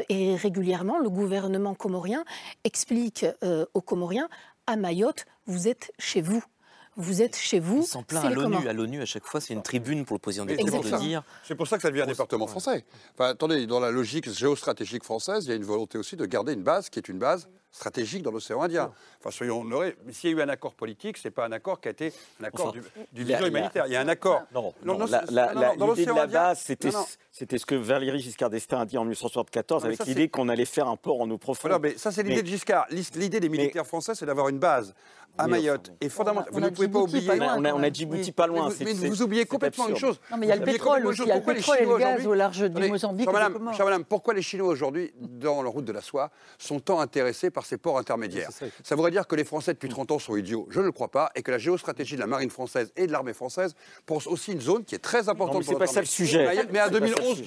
[0.10, 2.24] et régulièrement le gouvernement comorien
[2.64, 3.26] explique
[3.74, 4.30] aux Comoriens
[4.68, 6.44] à Mayotte, vous êtes chez vous
[6.96, 7.82] vous êtes chez vous.
[7.82, 8.68] Ils s'en plaint à l'ONU.
[8.68, 11.24] À l'ONU, à chaque fois, c'est une tribune pour le président du de dire.
[11.44, 12.86] C'est pour ça que ça devient un département français.
[13.14, 16.54] Enfin, attendez, dans la logique géostratégique française, il y a une volonté aussi de garder
[16.54, 18.92] une base qui est une base stratégique dans l'océan Indien.
[19.20, 21.82] Enfin, soyons honorés, s'il y a eu un accord politique, ce n'est pas un accord
[21.82, 23.88] qui a été un accord du, du vision humanitaire.
[23.88, 24.44] Il y a un accord.
[24.54, 26.92] Non, non, non, l'idée de la base, c'était
[27.32, 30.88] c'était ce que Valéry Giscard d'Estaing a dit en 1974, avec l'idée qu'on allait faire
[30.88, 31.72] un port en eau profonde.
[31.72, 32.86] Non, mais ça, c'est l'idée de Giscard.
[32.92, 34.94] L'idée des militaires français, c'est d'avoir une base
[35.38, 35.92] à Mayotte.
[36.02, 37.32] Et fondamentalement, vous ne pouvez pas oublier.
[37.32, 38.70] on, a, Djibouti pas loin.
[38.80, 40.20] Mais, vous oubliez complètement une chose.
[40.32, 41.22] Non, mais il y a le pétrole aussi.
[41.24, 43.30] Il y a le pétrole et le gaz au large du Mozambique.
[43.76, 47.50] Cher madame, pourquoi les Chinois aujourd'hui, dans la route de la soie, sont tant intéressés
[47.50, 48.50] par ces ports intermédiaires
[48.84, 50.68] Ça voudrait dire que les Français, depuis 30 ans, sont idiots.
[50.70, 51.32] Je ne le crois pas.
[51.36, 54.62] Et que la géostratégie de la marine française et de l'armée française pense aussi une
[54.62, 56.48] zone qui est très importante pour C'est pas ça le sujet.
[56.72, 57.44] Mais en 2011,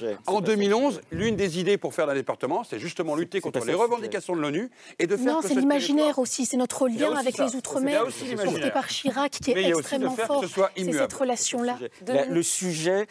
[0.47, 4.41] 2011, l'une des idées pour faire un département, c'est justement lutter contre les revendications de
[4.41, 5.27] l'ONU et de faire.
[5.27, 8.05] Non, c'est l'imaginaire aussi, c'est notre lien avec les Outre-mer,
[8.45, 10.45] porté par Chirac, qui est extrêmement fort.
[10.77, 11.79] C'est cette relation-là.
[12.29, 13.07] Le sujet,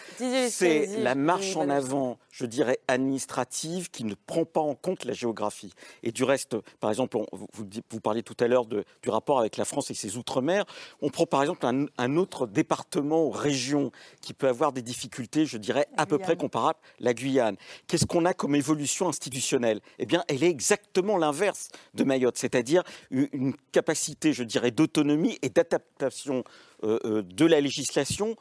[0.50, 5.14] c'est la marche en avant, je dirais, administrative qui ne prend pas en compte la
[5.14, 5.74] géographie.
[6.04, 7.48] Et du reste, par exemple, vous,
[7.90, 10.66] vous parliez tout à l'heure du rapport avec la France et ses Outre-mer.
[11.02, 15.46] On prend par exemple un, un autre département ou région qui peut avoir des difficultés,
[15.46, 17.58] je dirais, à peu près comparables, la Guyane.
[17.88, 19.82] Qu'est-ce qu'on a comme évolution institutionnelle?
[20.00, 25.50] Eh bien, elle est exactement l'inverse de Mayotte, c'est-à-dire une capacité, je dirais, d'autonomie et
[25.50, 26.44] d'adaptation
[26.84, 28.36] euh, euh, de la législation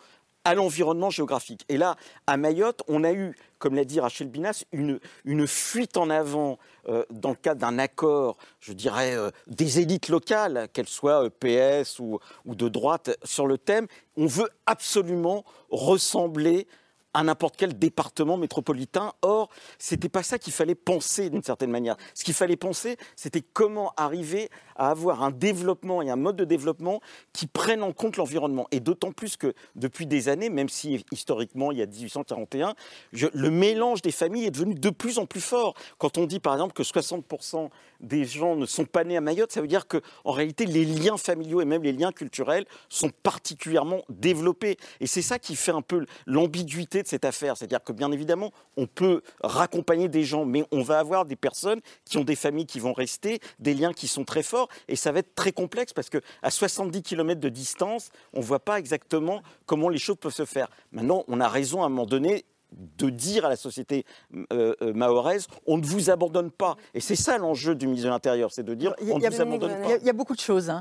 [0.44, 1.64] à l'environnement géographique.
[1.68, 1.96] Et là,
[2.26, 6.58] à Mayotte, on a eu, comme l'a dit Rachel Binas, une, une fuite en avant
[6.88, 11.98] euh, dans le cadre d'un accord, je dirais, euh, des élites locales, qu'elles soient PS
[11.98, 13.86] ou, ou de droite, sur le thème.
[14.16, 16.68] On veut absolument ressembler
[17.14, 19.12] à n'importe quel département métropolitain.
[19.22, 19.48] Or,
[19.78, 21.96] c'était pas ça qu'il fallait penser d'une certaine manière.
[22.12, 26.44] Ce qu'il fallait penser, c'était comment arriver à avoir un développement et un mode de
[26.44, 27.00] développement
[27.32, 28.66] qui prennent en compte l'environnement.
[28.70, 32.74] Et d'autant plus que depuis des années, même si historiquement, il y a 1841,
[33.12, 35.74] le mélange des familles est devenu de plus en plus fort.
[35.98, 37.68] Quand on dit par exemple que 60%
[38.00, 41.16] des gens ne sont pas nés à Mayotte, ça veut dire qu'en réalité, les liens
[41.16, 44.76] familiaux et même les liens culturels sont particulièrement développés.
[45.00, 47.56] Et c'est ça qui fait un peu l'ambiguïté de cette affaire.
[47.56, 51.80] C'est-à-dire que bien évidemment, on peut raccompagner des gens, mais on va avoir des personnes
[52.04, 55.12] qui ont des familles qui vont rester, des liens qui sont très forts, et ça
[55.12, 59.42] va être très complexe parce qu'à 70 km de distance, on ne voit pas exactement
[59.66, 60.68] comment les choses peuvent se faire.
[60.92, 64.04] Maintenant, on a raison à un moment donné de dire à la société
[64.52, 66.76] euh, euh, mahoraise on ne vous abandonne pas.
[66.92, 69.80] Et c'est ça l'enjeu du ministre de l'Intérieur, c'est de dire on ne vous abandonne
[69.80, 69.96] pas.
[70.00, 70.72] Il y, a beaucoup de choses.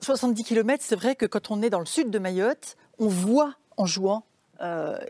[0.00, 0.44] 70 hein.
[0.46, 3.54] km, euh, c'est vrai que quand on est dans le sud de Mayotte, on voit
[3.76, 4.24] en jouant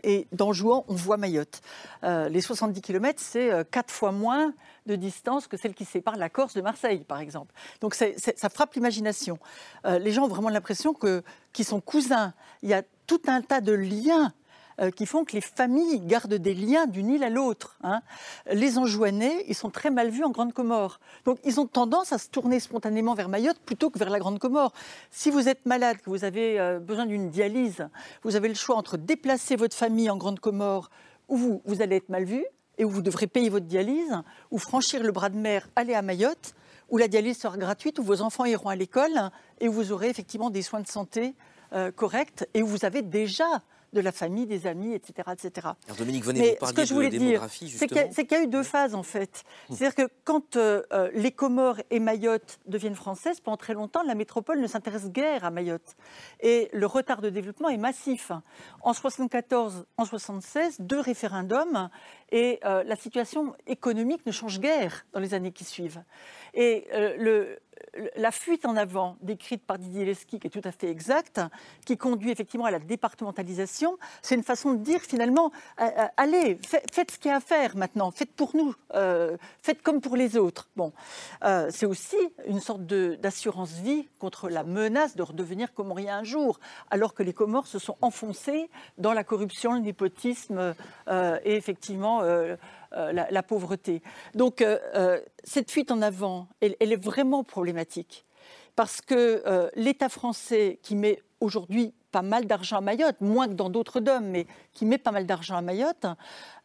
[0.03, 1.61] et dans Jouan, on voit Mayotte.
[2.03, 4.53] les 70 km, c'est quatre fois moins
[4.85, 7.53] de distance que celle qui sépare la Corse de Marseille, par exemple.
[7.79, 9.37] Donc ça frappe l'imagination.
[9.85, 12.33] les gens ont vraiment l'impression qu'ils sont cousins.
[12.61, 14.33] Il y a tout un tas de liens
[14.81, 17.77] euh, qui font que les familles gardent des liens d'une île à l'autre.
[17.83, 18.01] Hein.
[18.51, 20.99] Les Anjouanais, ils sont très mal vus en Grande Comore.
[21.25, 24.39] Donc ils ont tendance à se tourner spontanément vers Mayotte plutôt que vers la Grande
[24.39, 24.73] Comore.
[25.11, 27.87] Si vous êtes malade, que vous avez euh, besoin d'une dialyse,
[28.23, 30.89] vous avez le choix entre déplacer votre famille en Grande Comore
[31.29, 32.45] où vous, vous allez être mal vu
[32.77, 34.11] et où vous devrez payer votre dialyse,
[34.51, 36.55] ou franchir le bras de mer, aller à Mayotte,
[36.89, 40.09] où la dialyse sera gratuite, où vos enfants iront à l'école et où vous aurez
[40.09, 41.35] effectivement des soins de santé
[41.73, 43.61] euh, corrects et où vous avez déjà
[43.93, 45.29] de la famille, des amis, etc.
[45.31, 45.67] etc.
[45.85, 48.43] Alors Dominique, venez vous parler ce que je voulais de dire, c'est qu'il y, a
[48.43, 49.43] eu deux phases en fait.
[49.69, 54.15] C'est-à-dire que quand euh, euh, les Comores et Mayotte deviennent françaises, pendant très longtemps, la
[54.15, 55.95] métropole ne s'intéresse guère à Mayotte.
[56.41, 58.31] Et le retard de développement est massif.
[58.81, 61.89] En 74, en 76, deux référendums
[62.31, 66.03] et euh, la situation économique ne change guère dans les années qui suivent.
[66.55, 67.59] Et le,
[68.15, 71.41] la fuite en avant décrite par Didier Lesky, qui est tout à fait exacte,
[71.85, 76.59] qui conduit effectivement à la départementalisation, c'est une façon de dire finalement, euh, euh, allez,
[76.63, 80.15] faites ce qu'il y a à faire maintenant, faites pour nous, euh, faites comme pour
[80.15, 80.69] les autres.
[80.75, 80.93] Bon,
[81.69, 87.13] c'est aussi une sorte d'assurance vie contre la menace de redevenir comorien un jour, alors
[87.13, 90.75] que les Comores se sont enfoncés dans la corruption, le népotisme
[91.09, 92.21] et effectivement
[92.95, 94.03] euh, la, pauvreté.
[94.35, 98.25] Donc euh, euh, cette fuite en avant, elle, est vraiment problématique
[98.75, 103.69] parce que l'État français qui met aujourd'hui pas mal d'argent à Mayotte, moins que dans
[103.69, 106.07] d'autres DOM, mais qui met pas mal d'argent à Mayotte,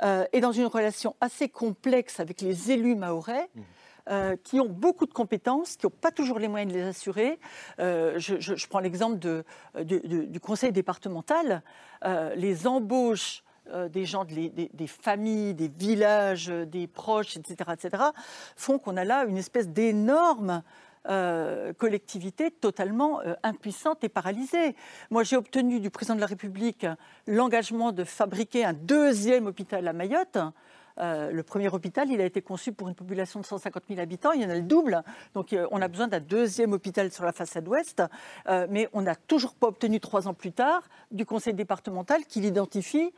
[0.01, 3.51] est dans une relation assez complexe avec les élus maorais.
[3.55, 4.37] Mmh.
[4.43, 7.39] qui ont beaucoup de compétences, qui n'ont pas toujours les moyens de les assurer.
[7.79, 9.19] je, prends l'exemple
[9.85, 11.63] du conseil départemental.
[12.37, 18.03] les embauches euh, des gens, des, familles, des villages, euh, des proches, etc., etc.,
[18.57, 20.63] font qu'on a là une espèce d'énorme
[21.09, 24.75] euh, collectivité totalement impuissante et paralysée.
[25.11, 26.87] Moi, j'ai obtenu du président de la République
[27.27, 30.39] l'engagement de fabriquer un deuxième hôpital à Mayotte.
[31.01, 34.33] Le premier hôpital, il a été conçu pour une population de 150 000 habitants.
[34.33, 35.05] Il y en a le double.
[35.33, 38.03] Donc, on a besoin d'un deuxième hôpital sur la façade ouest.
[38.69, 43.13] Mais on n'a toujours pas obtenu, trois ans plus tard, du conseil départemental qu'il identifie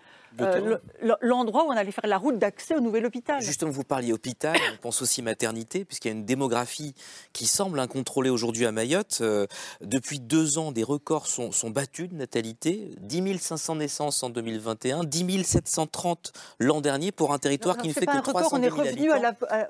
[1.20, 3.42] l'endroit où on allait faire la route d'accès au nouvel hôpital.
[3.42, 6.94] Justement, vous parliez hôpital, on pense aussi maternité, puisqu'il y a une démographie
[7.32, 9.22] qui semble incontrôlée aujourd'hui à Mayotte.
[9.80, 12.90] depuis deux ans, des records sont, sont battus de natalité.
[13.00, 18.06] 10 500 naissances en 2021, 10 730 l'an dernier pour un territoire qui ne fait
[18.06, 19.10] que 300 On est revenu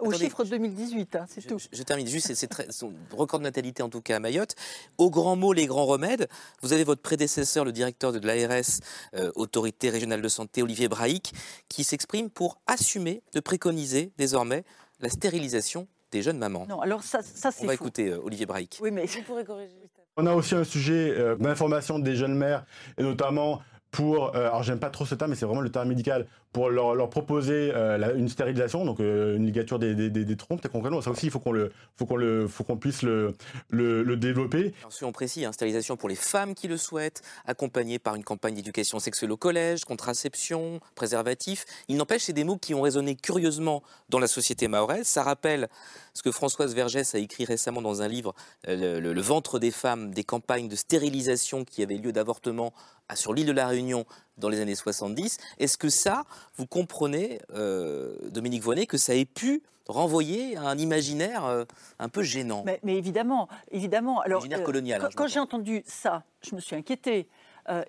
[0.01, 1.59] au chiffre 2018, hein, c'est tout.
[1.73, 4.55] Je, termine juste, c'est son record de natalité en tout cas à Mayotte.
[4.99, 6.29] Au grand mot, les grands remèdes.
[6.63, 8.81] Vous avez votre prédécesseur, le directeur de l'ARS,
[9.15, 11.33] euh, Autorité régionale de santé, Olivier Brahic,
[11.69, 14.65] qui s'exprime pour assumer de préconiser désormais
[15.01, 16.67] la stérilisation des jeunes mamans.
[16.69, 18.79] Non, alors ça, ça c'est On va écouter euh, Olivier Brahic.
[18.83, 19.75] Oui, mais je pourrais corriger.
[20.17, 22.65] On a aussi un sujet euh, d'information des jeunes mères,
[22.99, 23.61] et notamment
[23.91, 27.09] pour, alors j'aime pas trop ce terme, mais c'est vraiment le terme médical, pour leur,
[27.11, 31.01] proposer euh, une stérilisation, donc euh, une ligature des, des, des, trompes, concrètement.
[31.01, 32.49] Ça aussi, il faut qu'on le, le,
[32.81, 33.35] puisse le,
[33.69, 34.75] le, le développer.
[34.81, 38.55] Alors, on précise, hein, stérilisation pour les femmes qui le souhaitent, accompagnée par une campagne
[38.55, 41.67] d'éducation sexuelle au collège, contraception, préservatif.
[41.89, 45.07] Il n'empêche, c'est des mots qui ont résonné curieusement dans la société mahoraise.
[45.07, 45.69] Ça rappelle
[46.15, 48.35] ce que Françoise Vergès a écrit récemment dans un livre,
[48.69, 52.73] euh, le, ventre des femmes, des campagnes de stérilisation qui avaient lieu d'avortement
[53.15, 54.07] sur l'île de la Réunion
[54.39, 55.39] dans les années 70.
[55.59, 56.25] Est-ce que ça,
[56.57, 61.65] vous comprenez, euh, Dominique Voynet, que ça ait pu renvoyer à un imaginaire euh,
[61.99, 64.21] un peu gênant mais, évidemment, évidemment.
[64.21, 65.05] Alors, imaginaire colonial.
[65.05, 67.29] Hein, quand, j'ai entendu ça, je me suis inquiétée.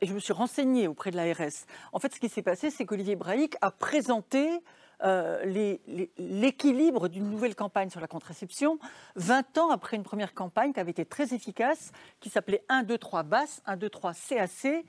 [0.01, 1.65] et je me suis renseignée auprès de l'ARS.
[1.91, 4.61] En fait, ce qui s'est passé, c'est qu'Olivier Brahic a présenté
[5.03, 5.73] euh,
[6.19, 8.77] l'équilibre d'une nouvelle campagne sur la contraception,
[9.15, 12.99] 20 ans après une première campagne qui avait été très efficace, qui s'appelait 1, 2,
[12.99, 14.85] 3 basse, 1, 2, 3 CAC.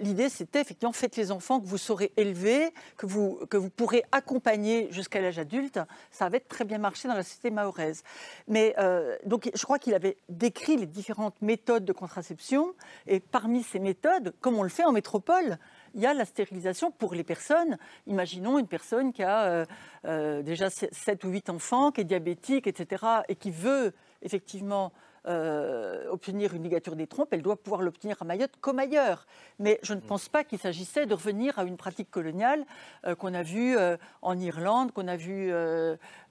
[0.00, 4.02] L'idée, c'était effectivement, faites les enfants que vous saurez élever, que vous, que vous pourrez
[4.12, 5.78] accompagner jusqu'à l'âge adulte.
[6.10, 8.02] Ça avait très bien marché dans la société mahoraise.
[8.48, 12.74] Mais euh, donc, je crois qu'il avait décrit les différentes méthodes de contraception.
[13.06, 15.58] Et parmi ces méthodes, comme on le fait en métropole,
[15.94, 17.78] il y a la stérilisation pour les personnes.
[18.06, 19.66] Imaginons une personne qui a euh,
[20.04, 24.92] euh, déjà 7 ou 8 enfants, qui est diabétique, etc., et qui veut effectivement
[25.26, 29.26] euh, obtenir une ligature des trompes, elle doit pouvoir l'obtenir à Mayotte comme ailleurs.
[29.58, 32.64] Mais je ne pense pas qu'il s'agissait de revenir à une pratique coloniale
[33.06, 35.52] euh, qu'on a vue euh, en Irlande, qu'on a vue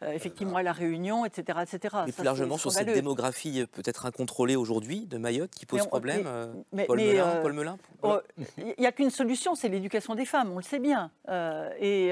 [0.02, 1.60] effectivement à La Réunion, etc.
[1.62, 1.96] etc.
[2.06, 6.24] Mais plus largement sur cette démographie peut-être incontrôlée aujourd'hui de Mayotte qui pose problème,
[6.88, 6.98] Paul,
[7.54, 8.20] Melun, oh,
[8.58, 11.12] Il n'y a qu'une solution, c'est l'éducation des femmes, on le sait bien.
[11.80, 12.12] et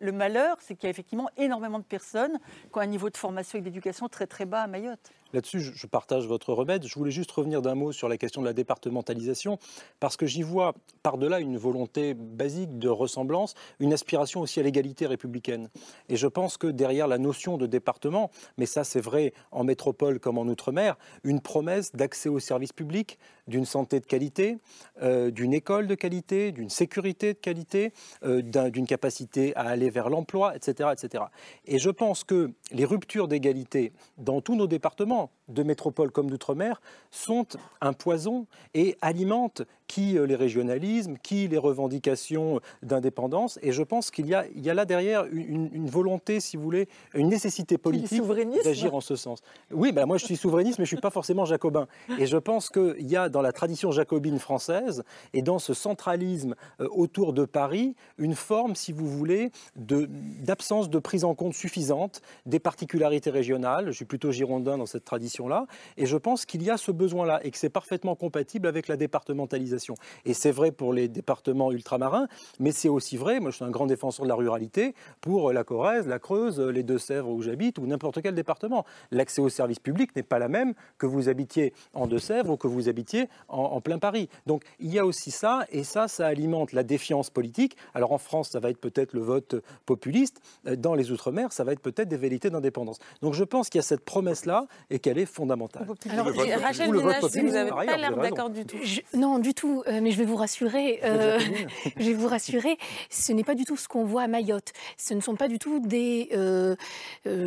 [0.00, 2.38] le, malheur, c'est qu'il y a effectivement énormément de personnes
[2.72, 5.10] qui ont un niveau de formation et d'éducation très très bas à Mayotte.
[5.32, 6.86] Là-dessus, je partage votre remède.
[6.86, 9.58] Je voulais juste revenir d'un mot sur la question de la départementalisation,
[10.00, 15.06] parce que j'y vois par-delà une volonté basique de ressemblance, une aspiration aussi à l'égalité
[15.06, 15.68] républicaine.
[16.08, 20.20] Et je pense que derrière la notion de département, mais ça c'est vrai en métropole
[20.20, 23.18] comme en outre-mer, une promesse d'accès aux services publics,
[23.48, 24.58] d'une santé de qualité,
[25.02, 27.92] euh, d'une école de qualité, d'une sécurité de qualité,
[28.24, 31.24] euh, d'une capacité à aller vers l'emploi, etc., etc.
[31.66, 35.30] Et je pense que les ruptures d'égalité dans tous nos départements, no.
[35.52, 37.46] De métropole comme d'outre-mer, sont
[37.80, 39.62] un poison et alimentent
[39.92, 43.58] qui euh, les régionalismes, qui les revendications d'indépendance.
[43.62, 46.62] Et je pense qu'il y, a, il y a là derrière une, volonté, si vous
[46.62, 48.22] voulez, une nécessité politique
[48.64, 49.42] d'agir en ce sens.
[49.70, 51.88] Oui, ben moi je suis souverainiste, mais je ne suis pas forcément jacobin.
[52.18, 56.54] Et je pense qu'il y a dans la tradition jacobine française et dans ce centralisme
[56.80, 61.52] euh, autour de Paris une forme, si vous voulez, d'absence de, de prise en compte
[61.52, 63.86] suffisante des particularités régionales.
[63.86, 65.04] Je suis plutôt girondin dans cette
[65.42, 65.66] tradition-là.
[65.96, 68.96] Et je pense qu'il y a ce besoin-là et que c'est parfaitement compatible avec la
[68.96, 69.94] départementalisation.
[70.24, 72.28] Et c'est vrai pour les départements ultramarins,
[72.58, 75.64] mais c'est aussi vrai, moi je suis un grand défenseur de la ruralité, pour la
[75.64, 78.84] Corrèze, la Creuse, les Deux-Sèvres où j'habite, ou n'importe quel département.
[79.10, 82.68] L'accès aux services publics n'est pas la même que vous habitiez en Deux-Sèvres ou que
[82.68, 84.28] vous habitiez en, plein Paris.
[84.46, 87.76] Donc il y a aussi ça, et ça, ça alimente la défiance politique.
[87.94, 91.72] Alors en France, ça va être peut-être le vote populiste, dans les Outre-mer, ça va
[91.72, 92.98] être peut-être des vérités d'indépendance.
[93.20, 95.86] Donc je pense qu'il y a cette promesse-là et qu'elle est fondamentale.
[96.10, 96.26] Alors,
[96.60, 98.76] Rachel Ménage, vous n'avez pas l'air d'accord du tout.
[99.14, 99.82] non, du tout.
[99.86, 101.00] Euh, mais je vais vous rassurer.
[101.04, 101.38] Euh,
[101.96, 102.78] je vais vous rassurer.
[103.10, 104.72] Ce n'est pas du tout ce qu'on voit à Mayotte.
[104.96, 106.76] Ce ne sont pas du tout des euh,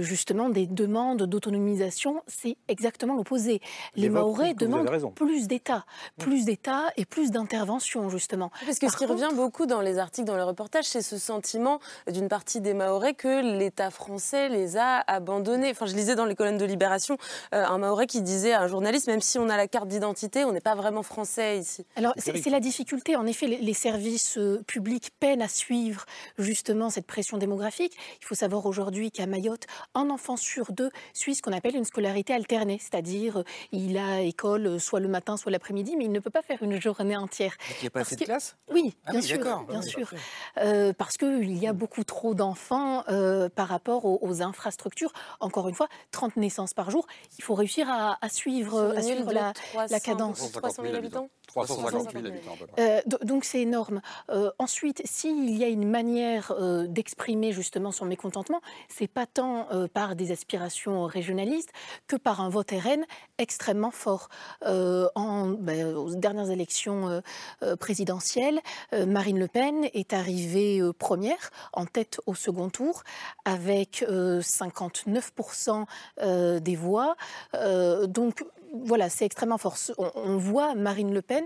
[0.02, 2.22] justement des demandes d'autonomisation.
[2.28, 3.62] C'est exactement l'opposé.
[3.96, 5.86] Les Maorais demandent plus d'État,
[6.18, 8.52] plus d'État et plus d'intervention justement.
[8.66, 11.80] Parce que ce qui revient beaucoup dans les articles, dans les reportages, c'est ce sentiment
[12.12, 15.72] d'une partie des Maorais que l'État français les a abandonnés.
[15.72, 17.18] Enfin, je lisais dans les colonnes de Libération
[17.70, 20.52] un Maoré qui disait à un journaliste, même si on a la carte d'identité, on
[20.52, 21.86] n'est pas vraiment français ici.
[21.96, 23.16] Alors c'est la difficulté.
[23.16, 26.06] En effet, les, services euh, publics peinent à suivre
[26.38, 27.96] justement cette pression démographique.
[28.22, 31.86] Il faut savoir aujourd'hui qu'à Mayotte, un enfant sur deux suit ce qu'on appelle une
[31.86, 36.12] scolarité alternée, c'est-à-dire euh, il a école euh, soit le matin, soit l'après-midi, mais il
[36.12, 37.56] ne peut pas faire une journée entière.
[37.80, 38.56] Il n'y a pas assez de classe?
[38.72, 40.14] Oui, ah bien sûr, bien sûr,
[40.98, 43.04] parce qu'il y a beaucoup trop d'enfants
[43.56, 45.14] par rapport aux, infrastructures.
[45.40, 47.08] Encore une fois, 30 naissances par jour.
[47.38, 49.54] Il faut réussir à, suivre, à suivre la,
[49.90, 50.52] la cadence.
[50.52, 54.02] 300 000 habitants 350 000 habitants euh, donc c'est énorme.
[54.30, 59.68] Euh, ensuite, s'il y a une manière euh, d'exprimer justement son mécontentement, c'est pas tant
[59.94, 61.72] par des aspirations régionalistes
[62.08, 63.04] que par un vote RN
[63.38, 64.30] extrêmement fort.
[64.64, 67.22] en, ben, aux dernières élections
[67.80, 73.04] présidentielles, Marine Le Pen est arrivée première, en tête au second tour,
[73.46, 75.86] avec 59%
[76.60, 77.16] des voix.
[78.08, 78.44] Donc
[78.84, 79.76] voilà, c'est extrêmement fort.
[79.98, 81.46] On, voit Marine Le Pen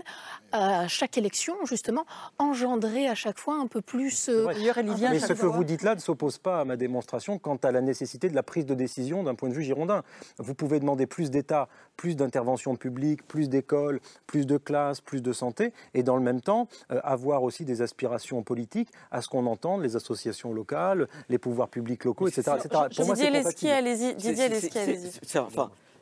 [0.52, 2.04] à chaque élection, justement,
[2.38, 4.28] engendrer à chaque fois un peu plus.
[4.28, 7.70] Euh, mais ce que vous dites là ne s'oppose pas à ma démonstration quant à
[7.70, 10.02] la nécessité de la prise de décision d'un point de vue girondin.
[10.38, 15.32] Vous pouvez demander plus d'État, plus d'intervention publique, plus d'écoles, plus de classes, plus de
[15.32, 19.46] santé, et dans le même temps euh, avoir aussi des aspirations politiques à ce qu'on
[19.46, 22.52] entende les associations locales, les pouvoirs publics locaux, etc.
[22.58, 22.84] etc.
[22.96, 24.14] Pour Didier Lesquier, allez-y.
[24.14, 25.10] Didier allez-y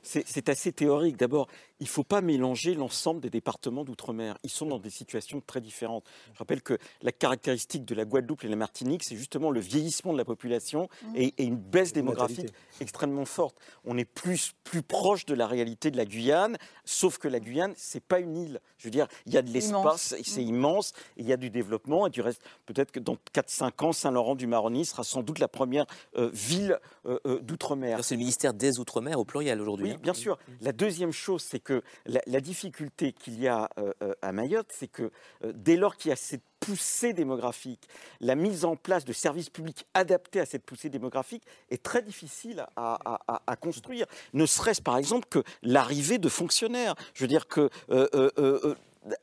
[0.02, 1.16] c'est assez théorique.
[1.16, 1.48] D'abord,
[1.80, 4.37] il ne faut pas mélanger l'ensemble des départements d'outre-mer.
[4.42, 6.05] Ils sont dans des situations très différentes.
[6.34, 9.61] Je rappelle que la caractéristique de la Guadeloupe et de la Martinique, c'est justement le
[9.61, 11.16] vieillissement de la population mmh.
[11.16, 13.57] et, une baisse démographique extrêmement forte.
[13.84, 17.74] On est plus, plus proche de la réalité de la Guyane, sauf que la Guyane,
[17.76, 18.61] c'est pas une île.
[18.78, 20.49] Je veux dire, il y a de l'espace, c'est mmh.
[20.49, 24.84] immense, il y a du développement, et du reste, peut-être que dans 4-5 ans, Saint-Laurent-du-Maroni
[24.84, 25.86] sera sans doute la première
[26.16, 28.05] euh, ville euh, euh, d'outre-mer.
[28.05, 29.88] C'est le ministère des Outre-mer au pluriel aujourd'hui.
[29.88, 30.39] Oui, bien sûr.
[30.61, 34.89] La deuxième chose, c'est que la, difficulté qu'il y a euh, euh, à Mayotte, c'est
[34.89, 35.11] que
[35.45, 37.89] euh, dès lors qu'il y a cette poussée démographique,
[38.20, 42.66] la mise en place de services publics adaptés à cette poussée démographique est très difficile
[42.76, 44.07] à, construire.
[44.32, 46.95] Ne serait-ce par exemple que l'arrivée de fonctionnaires.
[47.14, 47.70] Je veux dire que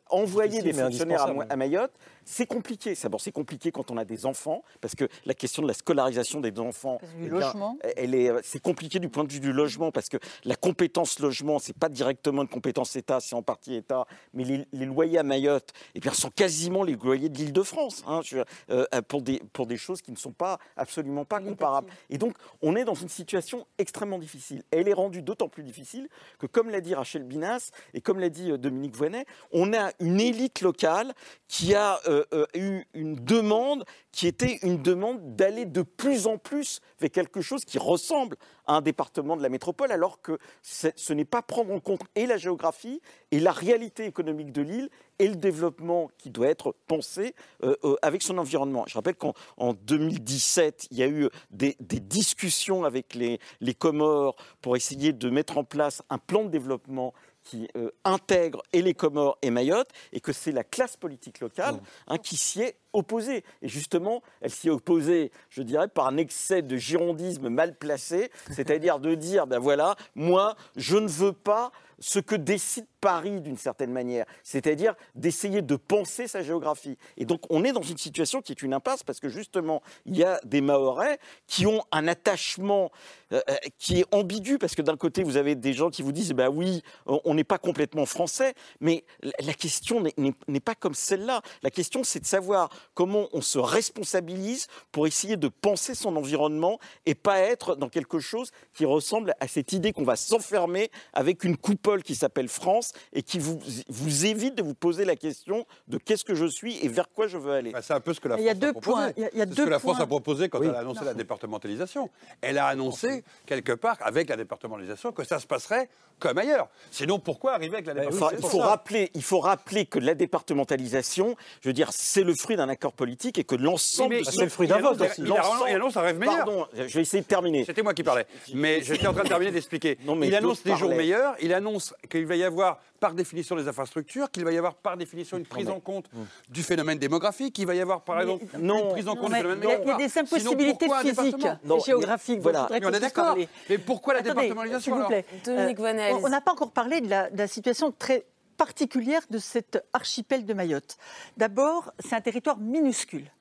[0.09, 1.93] envoyer des fonctionnaires à Mayotte,
[2.25, 2.95] c'est compliqué.
[3.01, 6.41] D'abord, c'est compliqué quand on a des enfants, parce que la question de la scolarisation
[6.41, 7.77] des enfants, du logement.
[7.95, 11.59] elle est, c'est compliqué du point de vue du logement, parce que la compétence logement,
[11.59, 15.71] c'est pas directement une compétence État, c'est en partie État, mais les, loyers à Mayotte,
[15.93, 18.21] et eh sont quasiment les loyers de l'Île-de-France, hein,
[18.69, 21.89] euh, pour des pour des choses qui ne sont pas absolument pas comparables.
[22.09, 24.63] Et donc, on est dans une situation extrêmement difficile.
[24.71, 26.07] Elle est rendue d'autant plus difficile
[26.39, 29.91] que, comme l'a dit Rachel Binas et comme l'a dit euh, Dominique Voynet, on a
[29.99, 31.13] une élite locale
[31.47, 32.14] qui a euh,
[32.53, 37.65] eu une demande qui était une demande d'aller de plus en plus vers quelque chose
[37.65, 41.79] qui ressemble à un département de la métropole, alors que ce n'est pas prendre en
[41.79, 43.01] compte et la géographie
[43.31, 44.89] et la réalité économique de l'île
[45.19, 48.85] et le développement qui doit être pensé euh, avec son environnement.
[48.87, 49.33] Je rappelle qu'en
[49.73, 55.57] 2017, il y a eu des, discussions avec les, les Comores pour essayer de mettre
[55.57, 57.13] en place un plan de développement
[57.45, 61.75] qui euh, intègre et les Comores et Mayotte, et que c'est la classe politique locale
[61.75, 61.81] mmh.
[62.07, 63.43] hein, qui s'y est opposée.
[63.61, 68.99] Et justement, elle s'y opposée, je dirais, par un excès de girondisme mal placé, c'est-à-dire
[68.99, 73.91] de dire, ben voilà, moi, je ne veux pas ce que décide Paris d'une certaine
[73.91, 76.97] manière, c'est-à-dire d'essayer de penser sa géographie.
[77.17, 80.17] Et donc on est dans une situation qui est une impasse parce que justement il
[80.17, 82.91] y a des Mahorais qui ont un attachement
[83.31, 86.11] euh, euh, qui est ambigu parce que d'un côté vous avez des gens qui vous
[86.11, 90.03] disent bah oui on n'est pas complètement français, mais la question
[90.47, 91.41] n'est pas comme celle-là.
[91.63, 96.79] La question c'est de savoir comment on se responsabilise pour essayer de penser son environnement
[97.05, 101.43] et pas être dans quelque chose qui ressemble à cette idée qu'on va s'enfermer avec
[101.43, 103.59] une coupe qui s'appelle France et qui vous,
[103.89, 107.27] vous évite de vous poser la question de qu'est-ce que je suis et vers quoi
[107.27, 107.73] je veux aller.
[107.81, 109.13] c'est un peu ce que la France a, deux proposé.
[109.17, 111.13] Il y a, deux ce que la France a proposé quand elle a annoncé la
[111.13, 112.09] départementalisation.
[112.41, 116.69] Elle a annoncé quelque part avec la départementalisation que ça se passerait comme ailleurs.
[116.91, 121.35] Sinon, pourquoi arriver avec la départementalisation il, faut rappeler, il faut rappeler que la départementalisation,
[121.61, 124.23] je veux dire, c'est le fruit d'un accord politique et que l'ensemble...
[124.23, 125.21] c'est le fruit d'un vote aussi.
[125.21, 126.37] Il, annonce un rêve meilleur.
[126.37, 127.65] Pardon, je vais essayer de terminer.
[127.65, 128.27] C'était moi qui parlais.
[128.53, 129.97] Mais j'étais en train de terminer d'expliquer.
[130.21, 134.31] Il annonce des jours meilleurs, il annonce qu'il va y avoir par définition des infrastructures,
[134.31, 136.05] qu'il va y avoir par définition une prise en compte
[136.49, 139.59] du phénomène démographique, qu'il va y avoir par exemple une prise en compte du phénomène
[139.63, 142.41] Il y a des impossibilités physiques et géographiques.
[142.41, 142.67] Voilà.
[142.69, 143.37] on est d'accord.
[143.69, 145.11] Mais pourquoi la départementalisation alors
[145.43, 148.25] Dominique euh, On n'a pas encore parlé de la situation très
[148.57, 150.97] particulière de cet archipel de Mayotte.
[151.37, 153.31] D'abord, c'est un territoire minuscule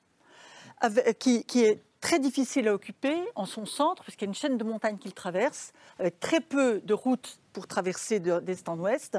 [1.19, 4.63] qui, est très difficile à occuper en son centre, puisqu'il y a une chaîne de
[4.63, 9.17] montagnes qu'il traverse, avec très peu de routes pour traverser d'est en ouest.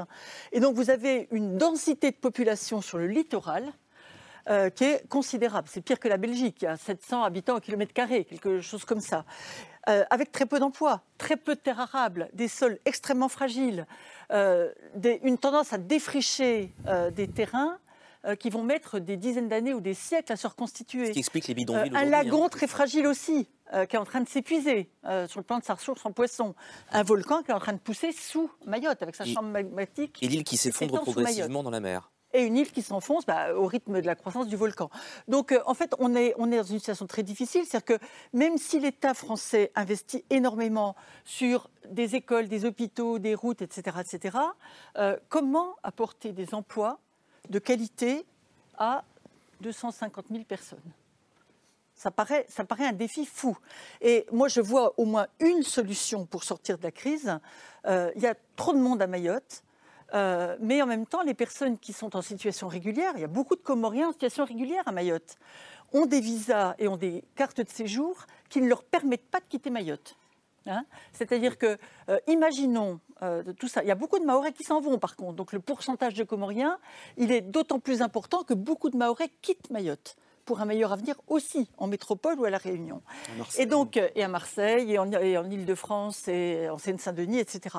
[0.51, 3.73] Et donc vous avez une densité de population sur le littoral
[4.49, 5.67] euh, qui est considérable.
[5.69, 8.85] C'est pire que la Belgique, il y a 700 habitants au kilomètre carré, quelque chose
[8.85, 9.25] comme ça.
[9.87, 13.87] Euh, avec très peu d'emplois, très peu de terres arables, des sols extrêmement fragiles,
[14.31, 14.69] euh,
[15.23, 16.73] une tendance à défricher
[17.15, 17.77] des terrains
[18.39, 21.07] qui vont mettre des dizaines d'années ou des siècles à se reconstituer.
[21.07, 21.95] Ce qui explique les bidonvilles.
[21.95, 22.49] un lagon hein.
[22.49, 23.47] très fragile aussi.
[23.73, 26.13] Euh, qui est en train de s'épuiser euh, sur le plan de sa ressource en
[26.13, 26.55] poisson.
[26.93, 30.19] Un volcan qui est en train de pousser sous Mayotte avec sa chambre magmatique.
[30.21, 32.09] Et l'île qui s'effondre progressivement dans la mer.
[32.33, 34.89] Et une île qui s'enfonce bah, au rythme de la croissance du volcan.
[35.27, 37.65] Donc, euh, en fait, on est, on est dans une situation très difficile.
[37.65, 43.61] C'est-à-dire que même si l'État français investit énormément sur des écoles, des hôpitaux, des routes,
[43.61, 44.37] etc., etc.,
[45.29, 46.99] comment apporter des emplois
[47.49, 48.25] de qualité
[48.77, 49.03] à
[49.61, 50.79] 250 000 personnes?
[51.97, 53.57] Ça paraît, ça paraît un défi fou.
[54.01, 57.39] Et moi, je vois au moins une solution pour sortir de la crise.
[57.87, 59.63] Euh, il y a trop de monde à Mayotte.
[60.13, 63.27] Euh, mais en même temps, les personnes qui sont en situation régulière, il y a
[63.27, 65.37] beaucoup de Comoriens en situation régulière à Mayotte,
[65.93, 69.45] ont des visas et ont des cartes de séjour qui ne leur permettent pas de
[69.45, 70.15] quitter Mayotte.
[70.65, 70.85] Hein.
[71.13, 71.77] C'est-à-dire que,
[72.09, 72.99] euh, imaginons
[73.57, 73.81] tout ça.
[73.81, 75.33] Il y a beaucoup de Mahorais qui s'en vont, par contre.
[75.33, 76.77] Donc le pourcentage de Comoriens,
[77.17, 80.15] il est d'autant plus important que beaucoup de Mahorais quittent Mayotte
[80.47, 83.03] pour un meilleur avenir aussi en métropole ou à La Réunion.
[83.59, 87.75] Et donc, et à Marseille, et en, en Ile-de-France, et en Seine-Saint-Denis, etc.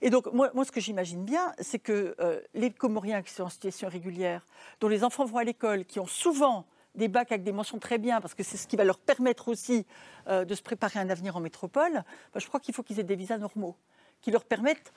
[0.00, 3.42] Et donc, moi, moi ce que j'imagine bien, c'est que euh, les Comoriens qui sont
[3.42, 4.46] en situation régulière,
[4.80, 6.64] dont les enfants vont à l'école, qui ont souvent
[6.94, 9.48] des bacs avec des mentions très bien, parce que c'est ce qui va leur permettre
[9.48, 9.84] aussi
[10.28, 13.00] euh, de se préparer à un avenir en métropole, bah, je crois qu'il faut qu'ils
[13.00, 13.76] aient des visas normaux,
[14.20, 14.92] qui leur permettent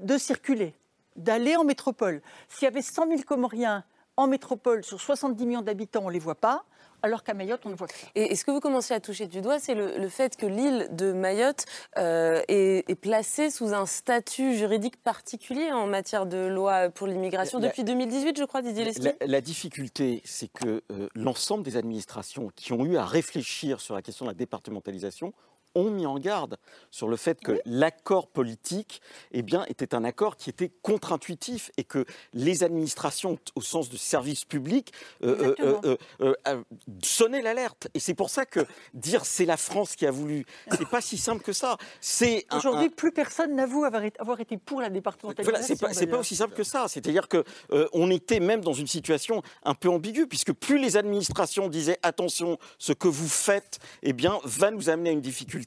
[0.00, 0.74] de circuler,
[1.14, 2.22] d'aller en métropole.
[2.48, 3.84] S'il y avait 100 000 Comoriens
[4.16, 6.64] en métropole sur 70 millions d'habitants, on ne les voit pas
[7.02, 7.86] alors qu'à Mayotte, on le voit.
[8.14, 11.12] Et, ce que vous commencez à toucher du doigt, c'est le, fait que l'île de
[11.12, 11.64] Mayotte
[11.98, 17.84] euh, est, placée sous un statut juridique particulier en matière de loi pour l'immigration depuis
[17.84, 19.08] 2018, je crois, Didier Lesky.
[19.20, 24.02] La, difficulté, c'est que euh, l'ensemble des administrations qui ont eu à réfléchir sur la
[24.02, 25.32] question de la départementalisation
[25.76, 26.56] ont mis en garde
[26.90, 29.00] sur le fait que l'accord politique
[29.32, 33.96] eh bien, était un accord qui était contre-intuitif et que les administrations, au sens de
[33.96, 36.62] service public, euh, euh, euh,
[37.02, 37.88] sonnaient l'alerte.
[37.94, 38.60] Et c'est pour ça que
[38.94, 41.76] dire c'est la France qui a voulu, c'est pas si simple que ça.
[42.00, 45.76] C'est Aujourd'hui, plus personne n'avoue avoir été pour la départementalisation.
[45.78, 46.86] Voilà, c'est pas, pas, aussi simple que ça.
[46.88, 47.44] C'est-à-dire que
[47.92, 52.58] on était même dans une situation un peu ambiguë, puisque plus les administrations disaient attention,
[52.78, 55.65] ce que vous faites, eh bien, va nous amener à une difficulté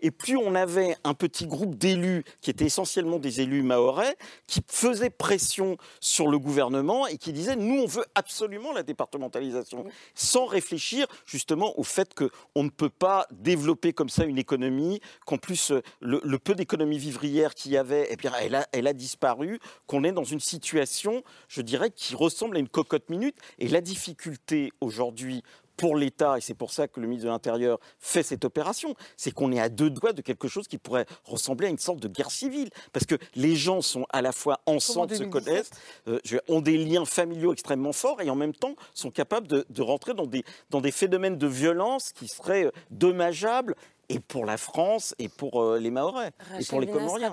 [0.00, 4.60] et plus on avait un petit groupe d'élus, qui étaient essentiellement des élus maorais, qui
[4.66, 9.84] faisaient pression sur le gouvernement et qui disaient nous, on veut absolument la départementalisation,
[10.14, 15.38] sans réfléchir justement au fait qu'on ne peut pas développer comme ça une économie, qu'en
[15.38, 19.58] plus, le, peu d'économie vivrière qu'il y avait, eh bien, elle, a, elle a disparu,
[19.86, 23.36] qu'on est dans une situation, je dirais, qui ressemble à une cocotte minute.
[23.58, 25.42] Et la difficulté aujourd'hui
[25.80, 29.30] pour l'État, et c'est pour ça que le ministre de l'Intérieur fait cette opération, c'est
[29.30, 32.08] qu'on est à deux doigts de quelque chose qui pourrait ressembler à une sorte de
[32.08, 32.68] guerre civile.
[32.92, 35.70] Parce que les gens sont à la fois ensemble, se connaissent,
[36.06, 36.18] euh,
[36.48, 40.26] ont des liens familiaux extrêmement forts et en même temps sont capables de, rentrer dans
[40.26, 43.74] des, dans des phénomènes de violence qui seraient euh, dommageables
[44.10, 47.32] et pour la France et pour euh, les Maorais et pour les Comoriens.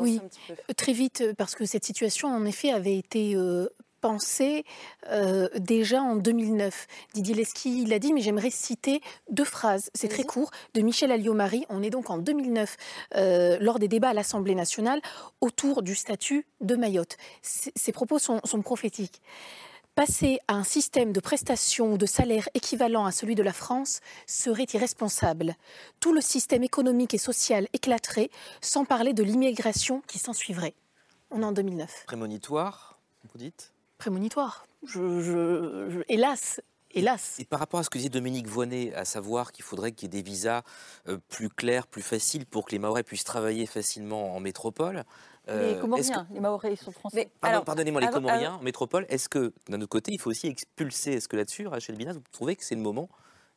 [0.00, 0.20] oui,
[0.76, 3.34] très vite, parce que cette situation, en effet, avait été
[4.04, 4.66] pensé
[5.08, 6.86] euh, déjà en 2009.
[7.14, 9.00] Didier Lesky l'a dit, mais j'aimerais citer
[9.30, 9.90] deux phrases.
[9.94, 11.64] C'est très court, de Michel Alliot-Marie.
[11.70, 12.76] On est donc en 2009,
[13.14, 15.00] euh, lors des débats à l'Assemblée nationale,
[15.40, 17.16] autour du statut de Mayotte.
[17.40, 19.22] ces propos sont, sont prophétiques.
[19.94, 24.00] Passer à un système de prestations ou de salaire équivalent à celui de la France
[24.26, 25.54] serait irresponsable.
[26.00, 28.28] Tout le système économique et social éclaterait,
[28.60, 30.74] sans parler de l'immigration qui s'en suivrait.
[31.30, 32.04] On est en 2009.
[32.04, 32.98] Prémonitoire,
[33.32, 33.73] vous dites?
[34.04, 34.66] Prémonitoire.
[34.86, 36.60] Je, hélas,
[36.96, 37.40] Hélas.
[37.40, 40.16] Et par rapport à ce que disait Dominique Voynet, à savoir qu'il faudrait qu'il y
[40.16, 40.62] ait des visas
[41.08, 45.02] euh, plus clairs, plus faciles pour que les Maorais puissent travailler facilement en métropole.
[45.48, 47.30] Euh, les Comoriens, les Maorais sont français.
[47.40, 51.26] Pardonnez-moi, les Comoriens en métropole, est-ce que d'un autre côté, il faut aussi expulser Est-ce
[51.26, 53.08] que là-dessus, Rachel Binas, vous trouvez que c'est le moment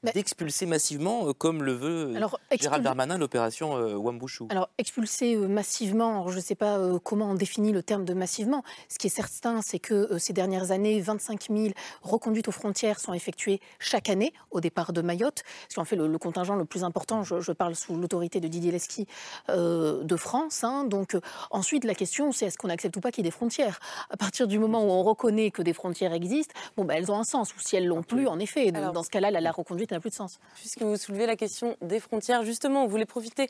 [0.03, 5.47] d'expulser massivement, euh, comme le veut alors, Gérald Darmanin, l'opération euh, Wambushu Alors, expulser euh,
[5.47, 8.63] massivement, je ne sais pas comment on définit le terme de massivement.
[8.89, 11.69] Ce qui est certain, c'est que ces dernières années, 25 000
[12.03, 15.43] reconduites aux frontières sont effectuées chaque année au départ de Mayotte.
[15.69, 18.71] Ce qui en fait le, contingent le plus important, je, parle sous l'autorité de Didier
[18.71, 19.07] Lesky,
[19.49, 20.63] de France.
[20.63, 20.83] Hein.
[20.83, 21.17] Donc,
[21.49, 23.79] ensuite, la question, c'est est-ce qu'on accepte ou pas qu'il y ait des frontières?
[24.09, 27.17] À partir du moment où on reconnaît que des frontières existent, bon, ben, elles ont
[27.17, 27.55] un sens.
[27.55, 30.15] Ou si elles l'ont plus, en effet, dans ce cas-là, la reconduite n'a plus de
[30.15, 30.39] sens.
[30.55, 33.49] Puisque vous soulevez la question des frontières, justement, vous voulez profiter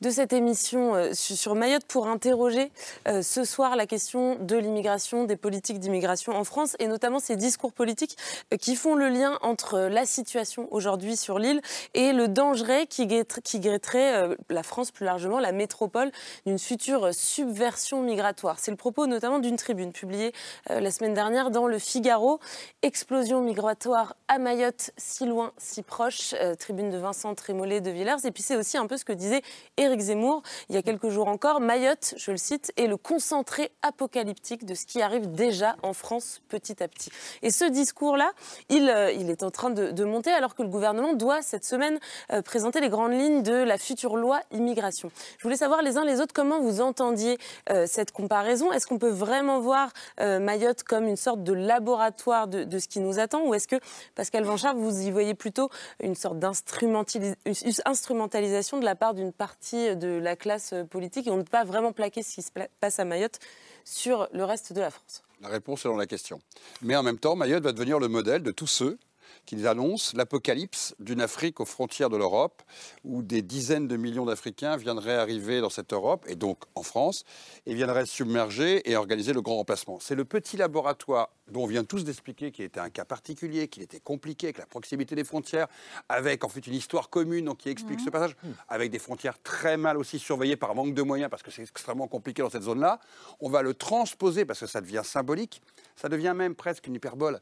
[0.00, 2.70] de cette émission euh, sur Mayotte pour interroger
[3.08, 7.34] euh, ce soir la question de l'immigration, des politiques d'immigration en France et notamment ces
[7.34, 8.16] discours politiques
[8.52, 11.60] euh, qui font le lien entre la situation aujourd'hui sur l'île
[11.94, 16.10] et le danger qui guetterait la France plus largement, la métropole,
[16.46, 18.58] d'une future subversion migratoire.
[18.58, 20.32] C'est le propos notamment d'une tribune publiée
[20.68, 22.40] la semaine dernière dans le Figaro.
[22.82, 26.34] Explosion migratoire à Mayotte, si loin, si proche.
[26.58, 28.24] Tribune de Vincent Trémollet de Villers.
[28.24, 29.42] Et puis c'est aussi un peu ce que disait
[29.88, 33.72] Éric Zemmour, il y a quelques jours encore, Mayotte, je le cite, est le concentré
[33.80, 37.08] apocalyptique de ce qui arrive déjà en France petit à petit.
[37.42, 38.32] Et ce discours-là,
[38.68, 41.98] il, euh, est en train de, monter alors que le gouvernement doit cette semaine
[42.32, 45.10] euh, présenter les grandes lignes de la future loi immigration.
[45.38, 47.38] Je voulais savoir les uns les autres comment vous entendiez
[47.70, 48.70] euh, cette comparaison.
[48.72, 53.00] Est-ce qu'on peut vraiment voir Mayotte comme une sorte de laboratoire de, de ce qui
[53.00, 53.76] nous attend ou est-ce que,
[54.14, 55.70] Pascal Vanchard, vous y voyez plutôt
[56.02, 61.42] une sorte d'instrumentalisation de la part d'une partie de la classe politique et on ne
[61.42, 62.50] peut pas vraiment plaquer ce qui se
[62.80, 63.38] passe à Mayotte
[63.84, 66.40] sur le reste de la France La réponse dans la question.
[66.82, 68.98] Mais en même temps, Mayotte va devenir le modèle de tous ceux
[69.46, 72.62] qui annoncent l'apocalypse d'une Afrique aux frontières de l'Europe,
[73.04, 77.24] où des dizaines de millions d'Africains viendraient arriver dans cette Europe, et donc en France,
[77.64, 79.98] et viendraient submerger et organiser le grand remplacement.
[80.00, 83.82] C'est le petit laboratoire dont on vient tous d'expliquer qu'il était un cas particulier, qu'il
[83.82, 85.68] était compliqué avec la proximité des frontières,
[86.08, 88.36] avec en fait une histoire commune donc, qui explique ce passage,
[88.68, 92.08] avec des frontières très mal aussi surveillées par manque de moyens, parce que c'est extrêmement
[92.08, 93.00] compliqué dans cette zone-là,
[93.40, 95.62] on va le transposer parce que ça devient symbolique,
[95.96, 97.40] ça devient même presque une hyperbole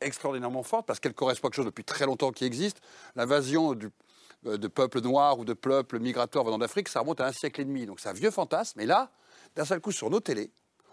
[0.00, 2.80] extraordinairement forte, parce qu'elle correspond à quelque chose depuis très longtemps qui existe,
[3.16, 3.76] l'invasion
[4.46, 7.60] euh, de peuples noirs ou de peuples migratoires venant d'Afrique, ça remonte à un siècle
[7.60, 7.86] et demi.
[7.86, 8.80] Donc c'est un vieux fantasme.
[8.80, 9.10] Et là,
[9.54, 10.50] d'un seul coup, sur nos télés,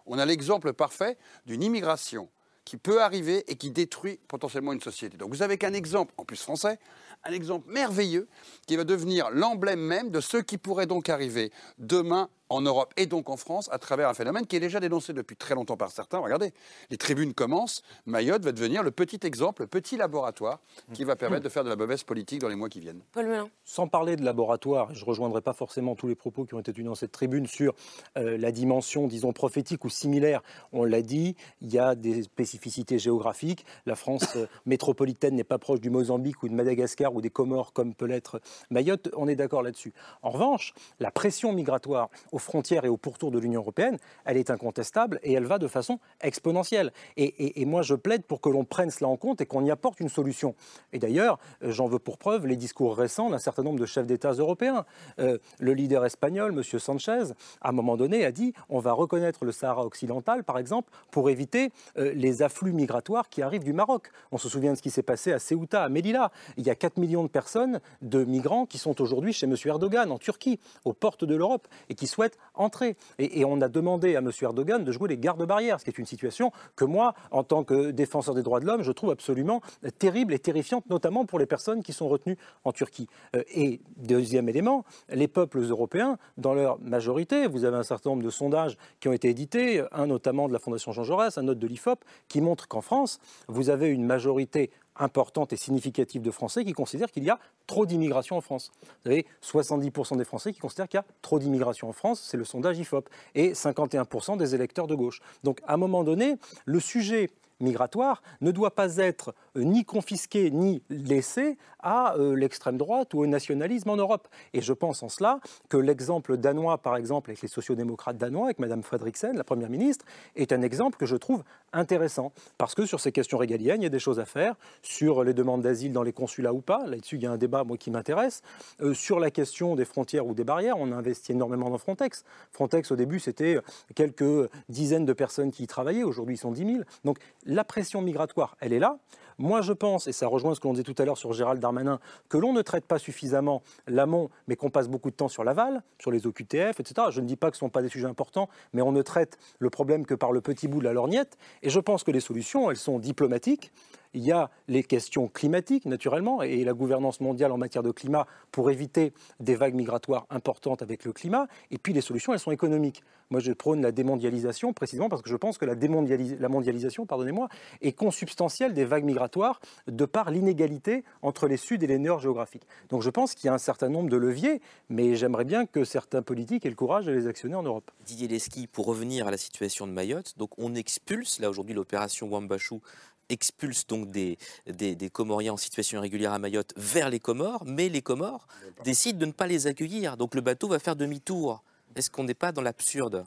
[0.07, 2.29] on a l'exemple parfait d'une immigration
[2.65, 5.15] qui peut arriver et qui détruit potentiellement une société.
[5.15, 6.79] Donc vous avez qu'un exemple, en plus français,
[7.23, 8.27] un exemple merveilleux
[8.67, 13.05] qui va devenir l'emblème même de ce qui pourrait donc arriver demain en Europe et
[13.05, 15.91] donc en France à travers un phénomène qui est déjà dénoncé depuis très longtemps par
[15.91, 16.19] certains.
[16.19, 16.53] Regardez,
[16.89, 20.59] les tribunes commencent, Mayotte va devenir le petit exemple, le petit laboratoire
[20.93, 23.01] qui va permettre de faire de la mauvaise politique dans les mois qui viennent.
[23.11, 23.49] Paul Melun.
[23.63, 26.73] Sans parler de laboratoire, je ne rejoindrai pas forcément tous les propos qui ont été
[26.73, 27.73] tenus dans cette tribune sur
[28.17, 30.41] euh, la dimension, disons, prophétique ou similaire.
[30.71, 33.65] On l'a dit, il y a des spécificités géographiques.
[33.85, 37.73] La France euh, métropolitaine n'est pas proche du Mozambique ou de Madagascar ou des Comores
[37.73, 39.09] comme peut l'être Mayotte.
[39.15, 39.93] On est d'accord là-dessus.
[40.21, 44.51] En revanche, la pression migratoire aux frontières et aux pourtours de l'Union européenne, elle est
[44.51, 46.93] incontestable et elle va de façon exponentielle.
[47.17, 49.99] Et, moi, je plaide pour que l'on prenne cela en compte et qu'on y apporte
[49.99, 50.53] une solution.
[50.93, 54.05] Et d'ailleurs, euh, j'en veux pour preuve les discours récents d'un certain nombre de chefs
[54.05, 54.85] d'État européens.
[55.19, 56.79] Euh, le leader espagnol, M.
[56.79, 60.91] Sanchez, à un moment donné, a dit on va reconnaître le Sahara occidental, par exemple,
[61.09, 64.11] pour éviter euh, les afflux migratoires qui arrivent du Maroc.
[64.31, 66.31] On se souvient de ce qui s'est passé à Ceuta, à Melilla.
[66.57, 69.55] Il y a 4 millions de personnes, de migrants, qui sont aujourd'hui chez M.
[69.65, 72.95] Erdogan, en Turquie, aux portes de l'Europe, et qui souhaitent entrer.
[73.19, 74.31] Et, on a demandé à M.
[74.41, 77.91] Erdogan de jouer les gardes-barrières, ce qui est une situation que moi, en tant que
[77.91, 79.61] défenseur des droits de l'homme, je trouve absolument
[79.99, 83.07] terrible et terrifiante, notamment pour les personnes qui sont retenues en Turquie.
[83.35, 88.23] Euh, et deuxième élément, les peuples européens, dans leur majorité, vous avez un certain nombre
[88.23, 91.59] de sondages qui ont été édités, un notamment de la Fondation Jean Jaurès, un autre
[91.59, 96.63] de l'IFOP, qui montrent qu'en France, vous avez une majorité importante et significative de Français
[96.65, 98.71] qui considèrent qu'il y a trop d'immigration en France.
[99.03, 102.37] Vous avez 70% des Français qui considèrent qu'il y a trop d'immigration en France, c'est
[102.37, 105.21] le sondage IFOP, et 51% des électeurs de gauche.
[105.43, 106.35] Donc à un moment donné,
[106.65, 107.29] le sujet
[107.59, 113.19] migratoire ne doit pas être euh, ni confisqué ni laissé à euh, l'extrême droite ou
[113.19, 114.27] au nationalisme en Europe.
[114.53, 115.39] Et je pense en cela
[115.69, 120.05] que l'exemple danois, par exemple, avec les sociodémocrates danois, avec Mme Fredriksen, la Première ministre,
[120.35, 121.43] est un exemple que je trouve
[121.73, 122.31] intéressant.
[122.57, 124.55] Parce que sur ces questions régaliennes, il y a des choses à faire.
[124.81, 127.63] Sur les demandes d'asile dans les consulats ou pas, là-dessus, il y a un débat
[127.79, 128.41] qui m'intéresse.
[128.81, 132.23] Euh, sur la question des frontières ou des barrières, on a investi énormément dans Frontex.
[132.51, 133.59] Frontex, au début, c'était
[133.95, 136.03] quelques dizaines de personnes qui y travaillaient.
[136.03, 136.79] Aujourd'hui, ils sont 10 000.
[137.03, 138.99] Donc la pression migratoire, elle est là.
[139.39, 141.61] Moi, je pense, et ça rejoint ce que l'on disait tout à l'heure sur Gérald
[141.61, 145.43] Darmanin, que l'on ne traite pas suffisamment l'amont, mais qu'on passe beaucoup de temps sur
[145.43, 147.07] l'aval, sur les OQTF, etc.
[147.11, 149.03] Je ne dis pas que ce ne sont pas des sujets importants, mais on ne
[149.03, 151.37] traite le problème que par le petit bout de la lorgnette.
[151.61, 153.71] Et je pense que les solutions, elles sont diplomatiques.
[154.17, 158.25] Il y a les questions climatiques, naturellement, et la gouvernance mondiale en matière de climat
[158.51, 161.45] pour éviter des vagues migratoires importantes avec le climat.
[161.69, 163.03] Et puis les solutions, elles sont économiques.
[163.29, 167.47] Moi, je prône la démondialisation précisément parce que je pense que la, la mondialisation pardonnez-moi,
[167.81, 172.65] est consubstantielle des vagues migratoires de par l'inégalité entre les sud et les nord géographiques.
[172.89, 175.83] Donc je pense qu'il y a un certain nombre de leviers, mais j'aimerais bien que
[175.83, 177.91] certains politiques aient le courage de les actionner en Europe.
[178.03, 182.27] Didier Lesky, pour revenir à la situation de Mayotte, donc on expulse, là aujourd'hui l'opération
[182.29, 182.81] Wambachou
[183.29, 187.89] expulse donc des, des, des, Comoriens en situation irrégulière à Mayotte vers les Comores, mais
[187.89, 188.47] les Comores
[188.83, 190.17] décident de ne pas les accueillir.
[190.17, 191.63] Donc le bateau va faire demi-tour.
[191.95, 193.25] Est-ce qu'on n'est pas dans l'absurde?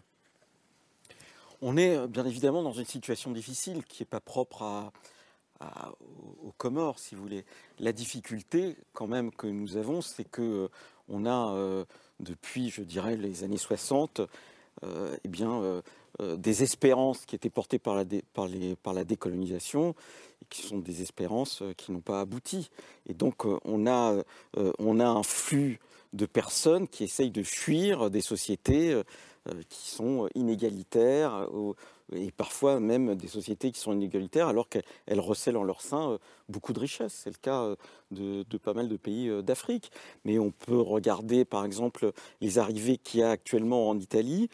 [1.62, 4.92] On est euh, bien évidemment dans une situation difficile qui n'est pas propre à,
[6.42, 7.44] aux Comores, si vous voulez.
[7.78, 10.68] La difficulté, quand même, que nous avons, c'est que euh,
[11.08, 11.84] on a, euh,
[12.20, 14.22] depuis, je dirais, les années 60,
[14.82, 15.82] eh bien,
[16.36, 18.04] des espérances qui étaient portées par la,
[18.82, 19.94] par, la décolonisation
[20.42, 22.70] et qui sont des espérances qui n'ont pas abouti.
[23.06, 24.22] Et donc, on a,
[24.78, 25.80] on a un flux
[26.12, 29.00] de personnes qui essayent de fuir des sociétés
[29.48, 31.48] euh, qui sont inégalitaires
[32.12, 34.84] et parfois même des sociétés qui sont inégalitaires alors qu'elles
[35.18, 36.18] recèlent en leur sein euh,
[36.50, 37.14] beaucoup de richesses.
[37.24, 37.76] C'est le cas euh,
[38.10, 39.92] de, de, pas mal de pays d'Afrique.
[40.26, 42.12] Mais on peut regarder par exemple
[42.42, 44.50] les arrivées qu'il y a actuellement en Italie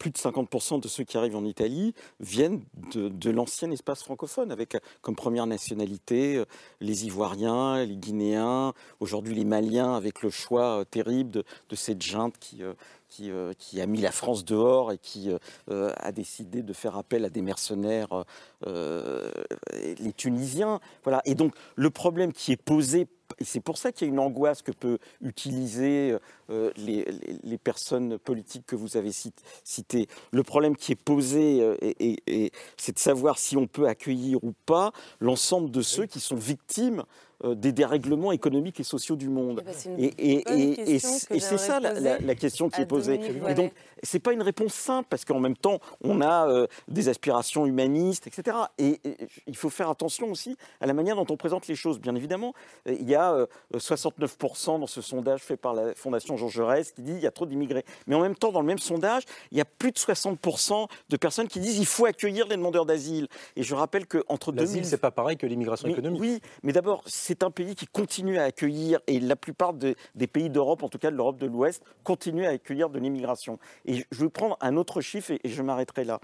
[0.00, 2.62] plus de 50% de ceux qui arrivent en Italie viennent
[2.94, 6.46] de, l'ancien espace francophone, avec comme première nationalité euh,
[6.80, 11.44] les Ivoiriens, les Guinéens, aujourd'hui les Maliens, avec le choix euh, terrible de,
[11.76, 15.30] cette junte qui, euh, qui, a mis la France dehors et qui
[15.68, 18.24] a décidé de faire appel à des mercenaires,
[18.66, 20.80] les Tunisiens.
[21.02, 21.20] Voilà.
[21.24, 23.06] Et donc le problème qui est posé
[23.40, 26.16] c'est pour ça qu'il y a une angoisse que peut utiliser
[26.50, 27.06] euh, les,
[27.42, 30.08] les, personnes politiques que vous avez citées.
[30.32, 34.52] Le problème qui est posé, euh, et, c'est de savoir si on peut accueillir ou
[34.66, 37.04] pas l'ensemble de ceux qui sont victimes
[37.44, 39.62] des dérèglements économiques et sociaux du monde.
[39.98, 43.20] Eh ben, et, c'est ça la, question qui est posée.
[43.48, 43.72] Et donc,
[44.02, 48.26] c'est pas une réponse simple parce qu'en même temps, on a euh, des aspirations humanistes,
[48.26, 48.56] etc.
[48.78, 49.00] Et,
[49.46, 52.00] il faut faire attention aussi à la manière dont on présente les choses.
[52.00, 52.54] Bien évidemment,
[52.86, 57.02] il y a 69% euh, dans ce sondage fait par la Fondation Jean Jaurès qui
[57.02, 57.84] dit il y a trop d'immigrés.
[58.06, 61.16] Mais en même temps, dans le même sondage, il y a plus de 60% de
[61.16, 63.28] personnes qui disent il faut accueillir les demandeurs d'asile.
[63.56, 66.20] Et je rappelle que entre 2000, c'est pas pareil que l'immigration économique.
[66.20, 70.50] Oui, mais d'abord, c'est un pays qui continue à accueillir, et la plupart des pays
[70.50, 73.60] d'Europe, en tout cas de l'Europe de l'Ouest, continuent à accueillir de l'immigration.
[73.86, 76.18] Et je vais prendre un autre chiffre, et je m'arrêterai là.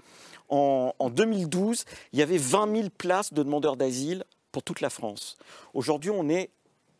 [0.49, 4.89] En, en 2012, il y avait 20 000 places de demandeurs d'asile pour toute la
[4.89, 5.37] France.
[5.73, 6.49] Aujourd'hui, on est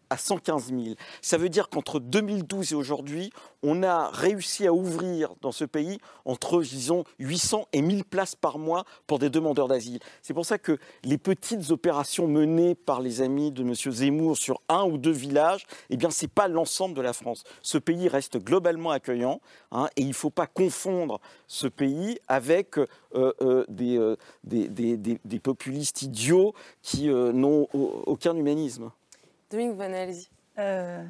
[0.10, 0.96] à 115 000.
[1.22, 3.32] Ça veut dire qu'entre 2012 et aujourd'hui,
[3.64, 8.60] on a réussi à ouvrir dans ce pays entre, disons, 800 et 1000 places par
[8.60, 10.00] mois pour des demandeurs d'asile.
[10.22, 13.74] C'est pour ça que les petites opérations menées par les amis de M.
[13.74, 17.44] Zemmour sur un ou deux villages, eh bien, ce n'est pas l'ensemble de la France.
[17.62, 19.42] Ce pays reste globalement accueillant
[19.72, 26.02] hein, et il ne faut pas confondre ce pays avec euh, euh, euh, des, populistes
[26.02, 28.92] idiots qui n'ont aucun humanisme.
[29.50, 30.30] Dominique.
[30.60, 31.06] Euh,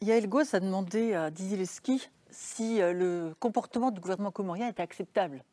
[0.00, 4.82] Yael Gauss a demandé à Didier Lesky si euh, le comportement du gouvernement comorien était
[4.82, 5.44] acceptable.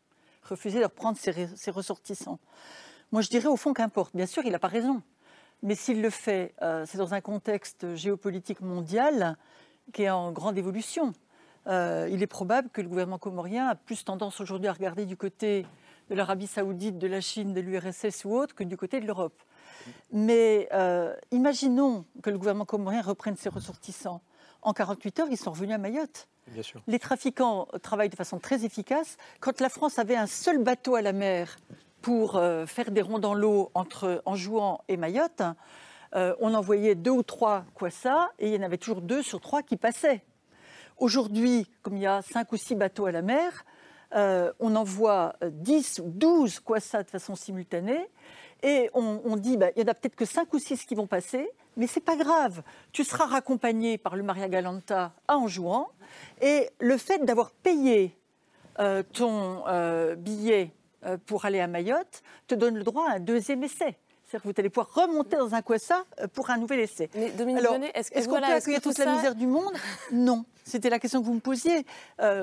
[0.42, 2.40] Refuser de reprendre ses, ressortissants.
[3.12, 4.16] Moi, je dirais au fond qu'importe.
[4.16, 5.04] Bien sûr, il n'a pas raison.
[5.62, 9.38] Mais s'il le fait, euh, c'est dans un contexte géopolitique mondial
[9.94, 11.14] qui est en grande évolution.
[11.68, 15.66] Il est probable que le gouvernement comorien a plus tendance aujourd'hui à regarder du côté
[16.10, 19.42] de l'Arabie saoudite, de la Chine, de l'URSS ou autre que du côté de l'Europe.
[20.12, 24.22] Mais euh, imaginons que le gouvernement comorien reprenne ses ressortissants.
[24.62, 26.28] En 48 heures, ils sont revenus à Mayotte.
[26.48, 26.82] Bien sûr.
[26.88, 29.18] Les trafiquants travaillent de façon très efficace.
[29.40, 31.58] Quand la France avait un seul bateau à la mer
[32.02, 35.44] pour euh, faire des ronds dans l'eau entre Anjouan et Mayotte,
[36.16, 39.42] euh, on envoyait deux ou trois ça et il y en avait toujours deux sur
[39.42, 40.24] trois qui passaient.
[40.98, 43.66] Aujourd'hui, comme il y a cinq ou six bateaux à la mer,
[44.14, 48.08] on envoie 10 ou 12 ça de façon simultanée
[48.64, 51.08] et on, dit, bah, il y en a peut-être que 5 ou 6 qui vont
[51.08, 52.64] passer, mais c'est pas grave.
[52.92, 55.90] Tu seras raccompagné par le Maria Galanta en jouant.
[56.42, 58.18] Et le fait d'avoir payé
[58.80, 60.72] euh, ton euh, billet
[61.06, 63.98] euh, pour aller à Mayotte te donne le droit à un deuxième essai.
[64.36, 67.10] C'est-à-dire que vous allez pouvoir remonter dans un Quassa pour un nouvel essai.
[67.16, 67.64] Mais Dominique
[67.94, 69.74] est-ce qu'on peut accueillir toute la misère du monde?
[70.12, 70.46] Non.
[70.68, 71.86] C'était la question que vous me posiez.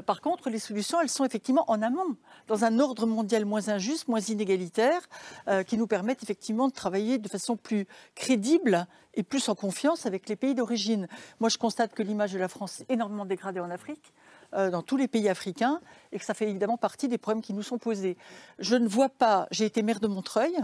[0.06, 2.16] par contre, les solutions, elles sont effectivement en amont
[2.48, 5.00] dans un ordre mondial moins injuste, moins inégalitaire,
[5.48, 10.06] euh, qui nous permettent effectivement de travailler de façon plus crédible et plus en confiance
[10.06, 11.06] avec les pays d'origine.
[11.40, 14.21] Moi, je constate que l'image de la France est énormément dégradée en Afrique euh,
[14.52, 15.80] dans tous les pays africains
[16.12, 18.16] et que ça fait évidemment partie des problèmes qui nous sont posés.
[18.58, 20.56] Je ne vois pas, j'ai été maire de Montreuil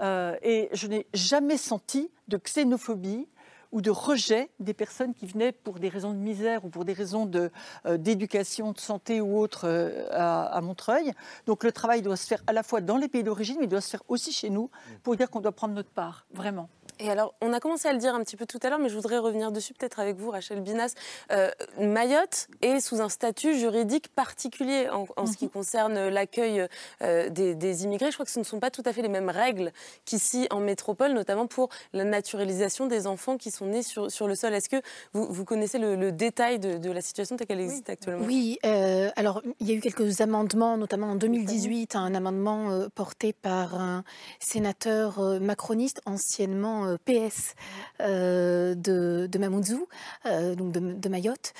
[0.00, 3.28] euh, et je n'ai jamais senti de xénophobie
[3.72, 6.92] ou de rejet des personnes qui venaient pour des raisons de misère ou pour des
[6.92, 11.12] raisons euh, d'éducation, de, santé ou autre euh, à, Montreuil.
[11.46, 13.68] Donc le travail doit se faire à la fois dans les pays d'origine, mais il
[13.68, 14.70] doit se faire aussi chez nous
[15.02, 16.68] pour dire qu'on doit prendre notre part, vraiment.
[16.98, 18.88] Et alors, on a commencé à le dire un petit peu tout à l'heure, mais
[18.88, 20.94] je voudrais revenir dessus peut-être avec vous, Rachel Binas.
[21.30, 25.50] Euh, Mayotte est sous un statut juridique particulier en, ce qui mhm.
[25.50, 26.66] concerne l'accueil
[27.02, 28.10] euh, des, immigrés.
[28.10, 29.72] Je crois que ce ne sont pas tout à fait les mêmes règles
[30.06, 34.34] qu'ici en métropole, notamment pour la naturalisation des enfants qui sont nés sur, sur le
[34.34, 34.54] sol.
[34.54, 34.80] Est-ce que
[35.12, 38.24] vous, vous connaissez le, détail de, la situation telle qu'elle existe actuellement?
[38.24, 43.34] Oui, euh, alors il y a eu quelques amendements, notamment en 2018, un amendement porté
[43.34, 44.04] par un
[44.40, 47.54] sénateur macroniste anciennement euh, PS
[48.00, 49.86] euh, de, Mamoudzou,
[50.26, 51.52] euh, de, Mayotte.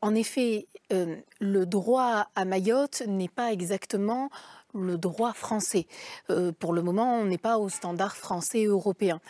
[0.00, 0.66] en effet,
[1.40, 4.30] le droit à Mayotte n'est pas exactement
[4.74, 5.86] le droit français.
[6.30, 9.20] Euh, pour le moment, on n'est pas au standard français et européen.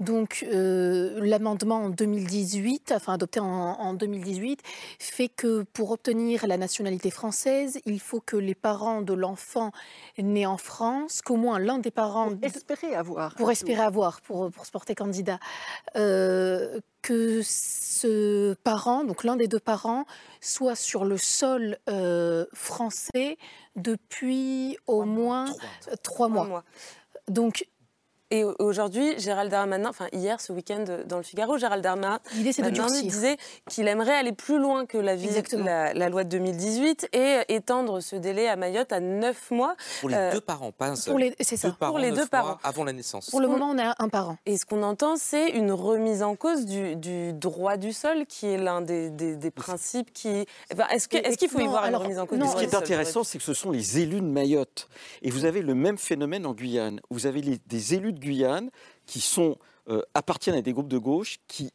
[0.00, 4.60] Donc, euh, l'amendement en 2018, enfin adopté en, 2018,
[4.98, 9.72] fait que pour obtenir la nationalité française, il faut que les parents de l'enfant
[10.18, 12.30] né en France, qu'au moins l'un des parents...
[12.30, 13.34] Pour espérer avoir.
[13.34, 15.38] Pour espérer avoir, pour, pour se porter candidat.
[15.96, 20.06] Euh, que ce parent, donc l'un des deux parents,
[20.40, 21.78] soit sur le sol
[23.76, 25.44] depuis au moins
[26.02, 26.64] trois, mois.
[27.28, 27.66] Donc
[28.34, 33.36] Et aujourd'hui, Gérald Darmanin, enfin hier, ce week-end dans le Figaro, Gérald Darmanin disait
[33.70, 38.16] qu'il aimerait aller plus loin que la, la, la, loi de 2018 et étendre ce
[38.16, 39.76] délai à Mayotte à 9 mois.
[40.00, 41.32] Pour les deux parents, pas un seul.
[41.38, 41.76] C'est ça.
[41.78, 42.58] pour les deux parents.
[42.64, 43.30] Avant la naissance.
[43.30, 44.36] Pour le moment, on a un parent.
[44.46, 48.48] Et ce qu'on entend, c'est une remise en cause du, du, droit du sol, qui
[48.48, 50.44] est l'un des, des, principes qui.
[50.90, 52.76] est-ce qu'il faut y voir une remise en cause du droit du Ce qui est
[52.76, 54.88] intéressant, c'est que ce sont les élus de Mayotte.
[55.22, 57.00] Et vous avez le même phénomène en Guyane.
[57.10, 58.70] Vous avez des élus de Guyane
[59.06, 59.56] qui sont,
[59.88, 61.72] euh, appartiennent à des groupes de gauche qui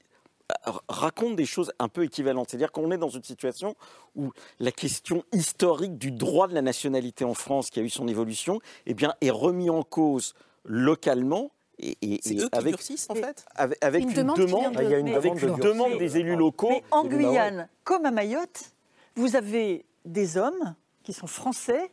[0.68, 2.50] euh, racontent des choses un peu équivalentes.
[2.50, 3.76] C'est-à-dire qu'on est dans une situation
[4.16, 8.08] où la question historique du droit de la nationalité en France, qui a eu son
[8.08, 10.34] évolution, eh bien, est remis en cause
[10.66, 15.00] localement et, et, et eux avec, qui en fait avec, une, demande, il y a
[15.00, 16.70] une demande, des élus locaux.
[16.70, 18.74] Mais en Guyane, comme à Mayotte,
[19.16, 21.91] vous avez des hommes qui sont français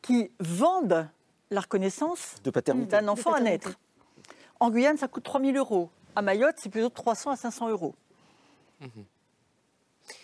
[0.00, 1.08] qui vendent
[1.52, 3.78] la reconnaissance d'un enfant à naître.
[4.58, 5.90] En Guyane, ça coûte 3 000 euros.
[6.16, 7.94] À Mayotte, c'est plutôt de 300 à 500 euros.
[8.80, 9.04] Mhm.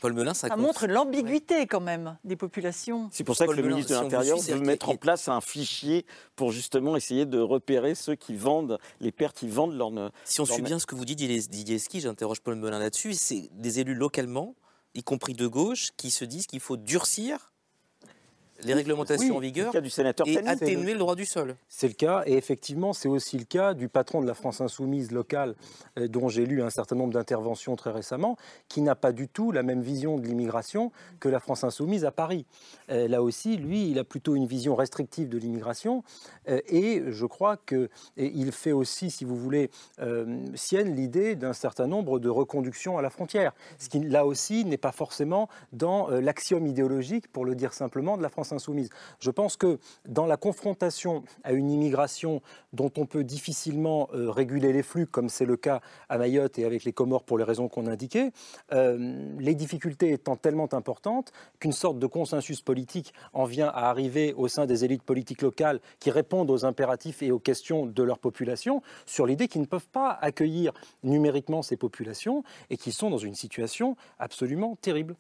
[0.01, 3.09] Paul Melun, ça, ça montre l'ambiguïté quand même des populations.
[3.13, 6.05] C'est pour ça que le ministre de l'Intérieur veut mettre en place un fichier
[6.35, 9.93] pour justement essayer de repérer ceux qui vendent, les pères qui vendent leur.
[10.25, 13.49] Si on suit bien ce que vous dites, Didier Ski, j'interroge Paul Melun là-dessus, c'est
[13.53, 14.55] des élus localement,
[14.95, 17.53] y compris de gauche, qui se disent qu'il faut durcir
[18.65, 21.57] les réglementations en vigueur du sénateur et atténuer le droit du sol.
[21.69, 25.13] C'est le cas, et effectivement, c'est aussi le cas du patron de la France insoumise
[25.13, 25.55] locale,
[25.99, 28.37] euh, dont j'ai lu un certain nombre d'interventions très récemment,
[28.69, 30.91] qui n'a pas du tout la même vision de l'immigration
[31.21, 32.47] que la France insoumise à Paris.
[32.91, 36.03] Euh, là aussi, lui, il a plutôt une vision restrictive de l'immigration,
[36.49, 39.71] euh, et je crois qu'il fait aussi, si vous voulez,
[40.55, 44.77] sienne l'idée d'un certain nombre de reconductions à la frontière, ce qui, là aussi, n'est
[44.77, 48.91] pas forcément dans l'axiome idéologique, pour le dire simplement, de la France insoumise.
[49.21, 52.43] Je pense que dans la confrontation à une immigration
[52.73, 56.65] dont on peut difficilement euh, réguler les flux, comme c'est le cas à Mayotte et
[56.65, 58.33] avec les Comores pour les raisons qu'on indiquait,
[58.73, 64.35] euh, les difficultés étant tellement importantes qu'une sorte de consensus politique en vient à arriver
[64.35, 68.19] au sein des élites politiques locales qui répondent aux impératifs et aux questions de leur
[68.19, 70.73] population sur l'idée qu'ils ne peuvent pas accueillir
[71.03, 75.17] numériquement ces populations et qui sont dans une situation absolument terrible.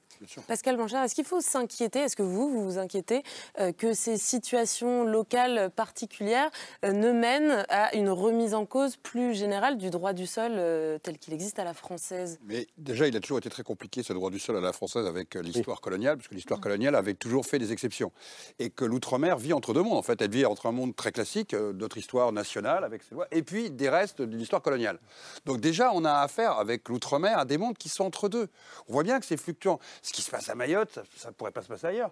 [0.46, 2.00] Pascal Blanchard, est-ce qu'il faut s'inquiéter?
[2.00, 3.17] Est-ce que vous, vous vous inquiétez?
[3.58, 6.50] Euh, que ces situations locales particulières
[6.84, 10.98] euh, ne mènent à une remise en cause plus générale du droit du sol euh,
[10.98, 14.12] tel qu'il existe à la française Mais déjà, il a toujours été très compliqué ce
[14.12, 17.46] droit du sol à la française avec l'histoire coloniale, parce que l'histoire coloniale avait toujours
[17.46, 18.12] fait des exceptions.
[18.58, 19.98] Et que l'outre-mer vit entre deux mondes.
[19.98, 23.26] En fait, elle vit entre un monde très classique, notre histoire nationale avec ses lois,
[23.30, 24.98] et puis des restes de l'histoire coloniale.
[25.44, 28.48] Donc déjà, on a affaire avec l'outre-mer à des mondes qui sont entre deux.
[28.88, 29.78] On voit bien que c'est fluctuant.
[30.02, 32.10] Ce qui se passe à Mayotte, ça ne pourrait pas se passer ailleurs.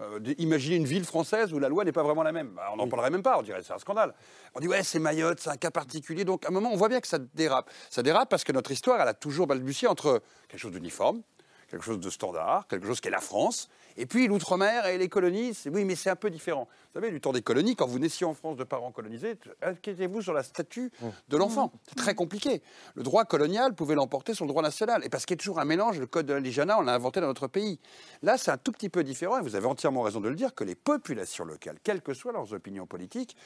[0.00, 2.48] Euh, imaginez une ville française où la loi n'est pas vraiment la même.
[2.54, 4.14] Bah, on n'en parlerait même pas, on dirait c'est un scandale.
[4.54, 6.24] On dit ouais, c'est Mayotte, c'est un cas particulier.
[6.24, 7.70] Donc à un moment, on voit bien que ça dérape.
[7.90, 11.22] Ça dérape parce que notre histoire, elle a toujours balbutié entre quelque chose d'uniforme,
[11.68, 15.08] quelque chose de standard, quelque chose qui est la France, et puis l'outre-mer et les
[15.08, 16.68] colonies, oui, mais c'est un peu différent.
[16.94, 20.22] Vous savez, du temps des colonies, quand vous naissiez en France de parents colonisés, inquiétez-vous
[20.22, 21.06] sur la statue mmh.
[21.28, 21.72] de l'enfant.
[21.88, 22.62] C'est très compliqué.
[22.94, 25.04] Le droit colonial pouvait l'emporter sur le droit national.
[25.04, 27.20] Et parce qu'il y a toujours un mélange, le code de l'indigénat, on l'a inventé
[27.20, 27.78] dans notre pays.
[28.22, 30.54] Là, c'est un tout petit peu différent, et vous avez entièrement raison de le dire,
[30.54, 33.36] que les populations locales, quelles que soient leurs opinions politiques,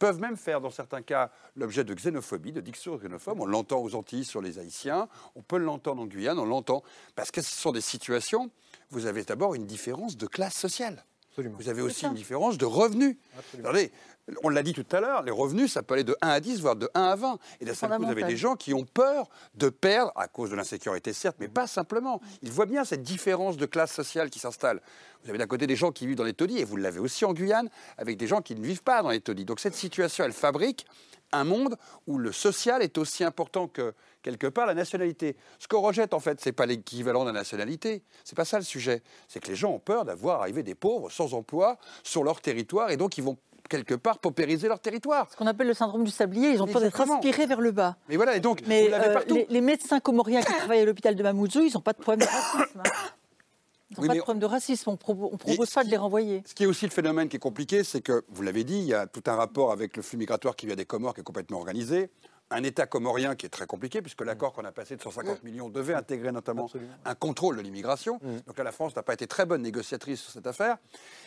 [0.00, 3.40] peuvent même faire, dans certains cas, l'objet de xénophobie, de diction xénophobe.
[3.40, 6.82] On l'entend aux Antilles sur les Haïtiens, on peut l'entendre en Guyane, on l'entend
[7.14, 8.50] parce que ce sont des situations,
[8.90, 11.04] vous avez d'abord une différence de classe sociale.
[11.36, 13.16] Vous avez aussi une différence de revenus.
[13.56, 13.92] Regardez,
[14.42, 16.60] on l'a dit tout à l'heure, les revenus, ça peut aller de 1 à 10,
[16.60, 17.38] voire de 1 à 20.
[17.60, 20.50] Et d'un seul coup, vous avez des gens qui ont peur de perdre, à cause
[20.50, 22.20] de l'insécurité, certes, mais pas simplement.
[22.42, 24.80] Ils voient bien cette différence de classe sociale qui s'installe.
[25.22, 27.24] Vous avez d'un côté des gens qui vivent dans les taudis, et vous l'avez aussi
[27.24, 27.68] en Guyane,
[27.98, 29.44] avec des gens qui ne vivent pas dans les taudis.
[29.44, 30.86] Donc cette situation, elle fabrique
[31.32, 31.76] un monde
[32.06, 35.36] où le social est aussi important que quelque part la nationalité.
[35.58, 38.02] Ce qu'on rejette en fait, c'est pas l'équivalent de la nationalité.
[38.24, 39.02] C'est pas ça le sujet.
[39.28, 42.90] C'est que les gens ont peur d'avoir arrivé des pauvres sans emploi sur leur territoire
[42.90, 43.38] et donc ils vont
[43.70, 45.30] quelque part paupériser leur territoire.
[45.30, 47.96] Ce qu'on appelle le syndrome du sablier, ils ont peur d'être aspirés vers le bas.
[48.10, 51.62] Mais voilà, et donc Mais euh, les, médecins comoriens qui travaillent à l'hôpital de Mamoudzou,
[51.62, 52.80] ils n'ont pas de problème de racisme.
[52.80, 52.90] Hein.
[53.92, 56.42] Ils n'ont pas de problème de racisme, on, propose pas de les renvoyer.
[56.46, 58.84] Ce qui est aussi le phénomène qui est compliqué, c'est que, vous l'avez dit, il
[58.84, 61.24] y a tout un rapport avec le flux migratoire qui vient des Comores qui est
[61.24, 62.10] complètement organisé
[62.50, 65.68] un État comorien qui est très compliqué, puisque l'accord qu'on a passé de 150 millions
[65.68, 66.68] devait intégrer notamment
[67.04, 68.18] un contrôle de l'immigration.
[68.22, 68.40] Mm.
[68.46, 70.76] Donc là, la France n'a pas été très bonne négociatrice sur cette affaire.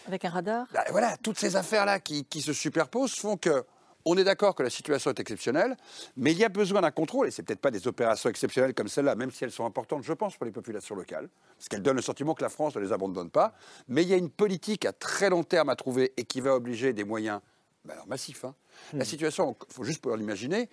[0.07, 3.63] Avec un radar bah, Voilà, toutes ces affaires-là qui, qui, se superposent font que
[4.05, 5.77] on est d'accord que la situation est exceptionnelle,
[6.17, 8.89] mais il y a besoin d'un contrôle, et c'est peut-être pas des opérations exceptionnelles comme
[8.89, 11.95] celle-là, même si elles sont importantes, je pense, pour les populations locales, parce qu'elles donnent
[11.95, 13.53] le sentiment que la France ne les abandonne pas,
[13.87, 16.53] mais il y a une politique à très long terme à trouver et qui va
[16.53, 17.39] obliger des moyens
[17.85, 18.45] ben alors massif.
[18.45, 18.55] Hein.
[18.93, 19.05] La hmm.
[19.05, 20.69] situation, il faut juste pouvoir l'imaginer,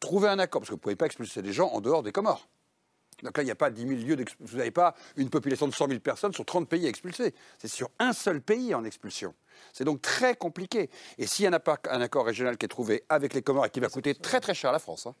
[0.00, 2.12] trouver un accord, parce que vous ne pouvez pas expulser des gens en dehors des
[2.12, 2.48] Comores.
[3.22, 4.50] Donc là, il n'y a pas 10 000 lieux d'expulsion.
[4.50, 7.34] Vous n'avez pas une population de 100 000 personnes sur 30 pays à expulser.
[7.58, 9.34] C'est sur un seul pays en expulsion.
[9.72, 10.90] C'est donc très compliqué.
[11.18, 13.70] Et s'il n'y a pas un accord régional qui est trouvé avec les Comores et
[13.70, 15.14] qui va coûter très très cher à la France, hein,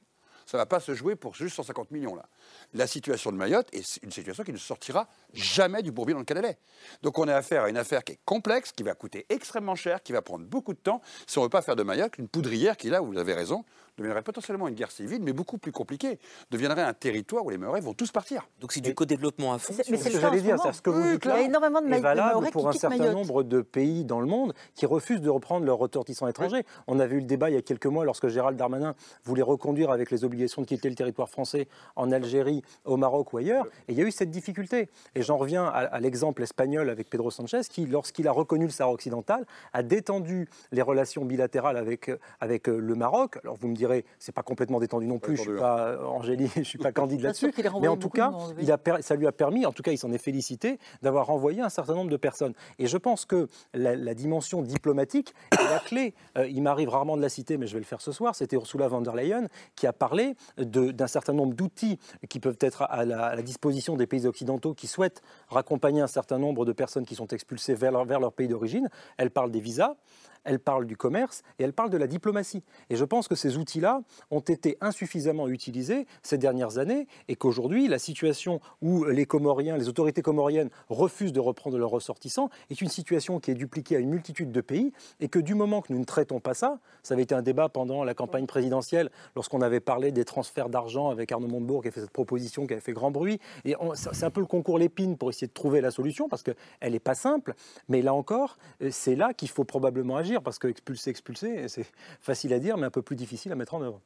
[0.46, 2.26] ça ne va pas se jouer pour juste 150 millions là.
[2.72, 6.38] La situation de Mayotte est une situation qui ne sortira jamais du bourbier dans lequel
[6.38, 6.58] elle est.
[7.02, 10.02] Donc on a affaire à une affaire qui est complexe, qui va coûter extrêmement cher,
[10.02, 12.28] qui va prendre beaucoup de temps, si on ne veut pas faire de Mayotte une
[12.28, 13.64] poudrière qui, là, vous avez raison,
[13.98, 16.18] deviendrait potentiellement une guerre civile, mais beaucoup plus compliquée,
[16.50, 18.48] deviendrait un territoire où les Maoris vont tous partir.
[18.60, 19.74] Donc c'est du co-développement à fond.
[19.76, 21.34] Mais c'est ce que j'allais dire, c'est ce que vous dites là.
[21.36, 24.26] Il y a énormément de est valable pour un certain nombre de pays dans le
[24.26, 26.64] monde qui refusent de reprendre leurs ressortissants étrangers.
[26.86, 29.90] On avait eu le débat il y a quelques mois lorsque Gérald Darmanin voulait reconduire
[29.90, 33.92] avec les obligations de quitter le territoire français en Algérie, au Maroc ou ailleurs, et
[33.92, 34.88] il y a eu cette difficulté.
[35.14, 38.92] Et j'en reviens à, l'exemple espagnol avec Pedro Sanchez, qui, lorsqu'il a reconnu le Sahara
[38.92, 43.38] occidental, a détendu les relations bilatérales avec, avec euh, le Maroc.
[43.42, 46.50] Alors vous me dirais, c'est pas complètement détendu non plus, je suis pas euh, Angélie,
[46.56, 49.66] je suis pas candide là-dessus, mais en tout cas, il a, ça lui a permis,
[49.66, 52.54] en tout cas il s'en est félicité, d'avoir renvoyé un certain nombre de personnes.
[52.78, 56.14] Et je pense que la, dimension diplomatique est la clé.
[56.38, 58.56] Euh, il m'arrive rarement de la citer, mais je vais le faire ce soir, c'était
[58.56, 63.04] Ursula von der Leyen qui a parlé d'un certain nombre d'outils qui peuvent être à
[63.04, 67.04] la, à la, disposition des pays occidentaux qui souhaitent raccompagner un certain nombre de personnes
[67.04, 68.88] qui sont expulsées vers vers leur pays d'origine.
[69.16, 69.96] Elle parle des visas
[70.44, 72.62] elle parle du commerce et elle parle de la diplomatie.
[72.90, 77.88] Et je pense que ces outils-là ont été insuffisamment utilisés ces dernières années et qu'aujourd'hui,
[77.88, 82.88] la situation où les Comoriens, les autorités comoriennes refusent de reprendre leurs ressortissants est une
[82.88, 85.98] situation qui est dupliquée à une multitude de pays et que du moment que nous
[85.98, 89.80] ne traitons pas ça, ça avait été un débat pendant la campagne présidentielle lorsqu'on avait
[89.80, 92.92] parlé des transferts d'argent avec Arnaud Montebourg qui a fait cette proposition qui avait fait
[92.92, 93.40] grand bruit.
[93.64, 96.92] Et c'est un peu le concours l'épine pour essayer de trouver la solution parce qu'elle
[96.92, 97.54] n'est pas simple.
[97.88, 98.58] Mais là encore,
[98.90, 101.86] c'est là qu'il faut probablement agir parce que expulser, expulser, c'est
[102.20, 104.00] facile à dire, mais un peu plus difficile à mettre en œuvre.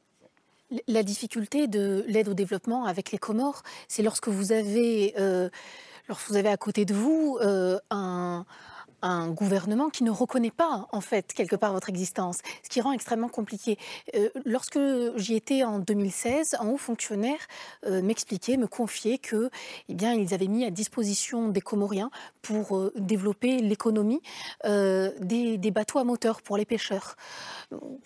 [0.87, 5.49] La difficulté de l'aide au développement avec les Comores, c'est lorsque vous avez, euh,
[6.07, 8.45] lorsque vous avez à côté de vous euh, un,
[9.01, 12.91] un gouvernement qui ne reconnaît pas, en fait, quelque part votre existence, ce qui rend
[12.91, 13.77] extrêmement compliqué.
[14.15, 14.79] Euh, lorsque
[15.15, 17.39] j'y étais en 2016, un haut fonctionnaire
[17.85, 19.49] euh, m'expliquait, me confiait que,
[19.87, 24.21] eh bien, ils avaient mis à disposition des Comoriens pour euh, développer l'économie
[24.65, 27.15] des, des, bateaux à moteur pour les pêcheurs.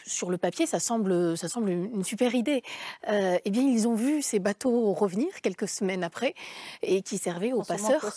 [0.05, 2.63] Sur le papier, ça semble, ça semble une super idée.
[3.07, 6.35] eh bien, ils ont vu ces bateaux revenir quelques semaines après
[6.81, 8.13] et qui servaient aux passeurs,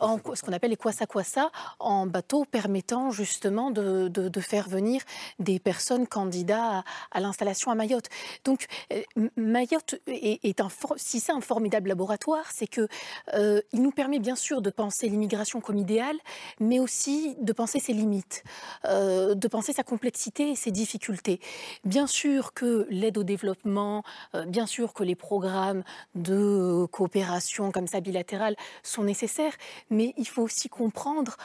[0.00, 2.06] en, ce qu'on appelle les kwasa-kwasa, en
[2.44, 5.02] permettant justement de, faire venir
[5.38, 8.08] des personnes candidats à, l'installation à Mayotte.
[8.44, 9.02] Donc euh,
[9.36, 12.88] Mayotte est, un si c'est un formidable laboratoire, c'est que
[13.34, 16.16] euh, il nous permet bien sûr de penser l'immigration comme idéal,
[16.60, 18.44] mais aussi de penser ses limites,
[18.84, 21.40] euh, de penser sa complexité et ses difficultés.
[21.84, 24.02] Bien sûr que l'aide au développement,
[24.46, 25.82] bien sûr que les programmes
[26.14, 29.54] de coopération comme ça bilatérale sont nécessaires,
[29.90, 31.36] mais il faut aussi comprendre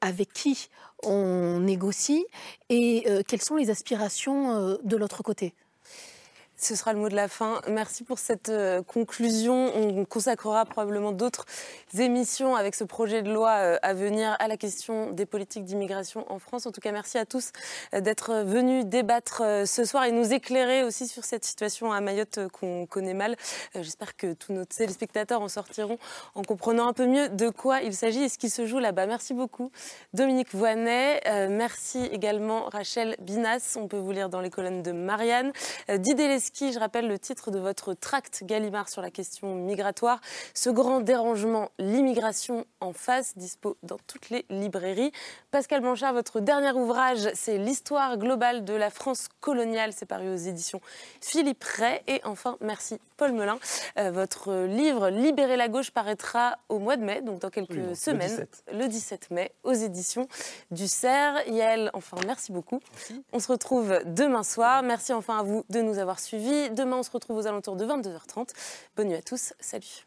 [0.00, 0.68] avec qui
[1.02, 2.26] on négocie
[2.68, 5.54] et euh, quelles sont les aspirations euh, de l'autre côté.
[6.56, 7.60] Ce sera le mot de la fin.
[7.68, 9.72] Merci pour cette euh, conclusion.
[9.74, 11.46] On consacrera probablement d'autres
[11.98, 16.30] émissions avec ce projet de loi euh, à venir à la question des politiques d'immigration
[16.32, 16.66] en France.
[16.66, 17.50] En tout cas, merci à tous
[17.92, 22.38] euh, d'être venus débattre ce soir et nous éclairer aussi sur cette situation à Mayotte
[22.52, 23.36] qu'on connaît mal.
[23.74, 25.98] J'espère que tous nos téléspectateurs en sortiront
[26.34, 29.06] en comprenant un peu mieux de quoi il s'agit et ce qui se joue là-bas.
[29.06, 29.70] Merci beaucoup,
[30.12, 31.20] Dominique Voinet.
[31.48, 33.76] Merci également, Rachel Binas.
[33.76, 35.52] On peut vous lire dans les colonnes de Marianne.
[35.88, 36.28] Didier
[36.72, 40.20] je rappelle le titre de votre tract Gallimard sur la question migratoire.
[40.52, 45.12] Ce grand dérangement, l'immigration en face, dispo dans toutes les librairies.
[45.50, 49.92] Pascal Blanchard, votre dernier ouvrage, c'est L'histoire globale de la France coloniale.
[49.94, 50.80] C'est paru aux éditions
[51.20, 52.00] Philippe Ray.
[52.06, 53.58] Et enfin, merci Paul Melun.
[53.98, 58.46] Euh, votre livre Libérer la gauche paraîtra au mois de mai, donc dans quelques semaines,
[58.72, 59.30] le 17.
[59.30, 60.28] mai, aux éditions
[60.70, 61.46] du CERF.
[61.48, 62.80] Yael, enfin, merci beaucoup.
[63.32, 64.82] On se retrouve demain soir.
[64.82, 67.84] Merci enfin à vous de nous avoir suivis Demain, on se retrouve aux alentours de
[67.84, 68.50] 22h30.
[68.96, 69.52] Bonne nuit à tous.
[69.60, 70.06] Salut.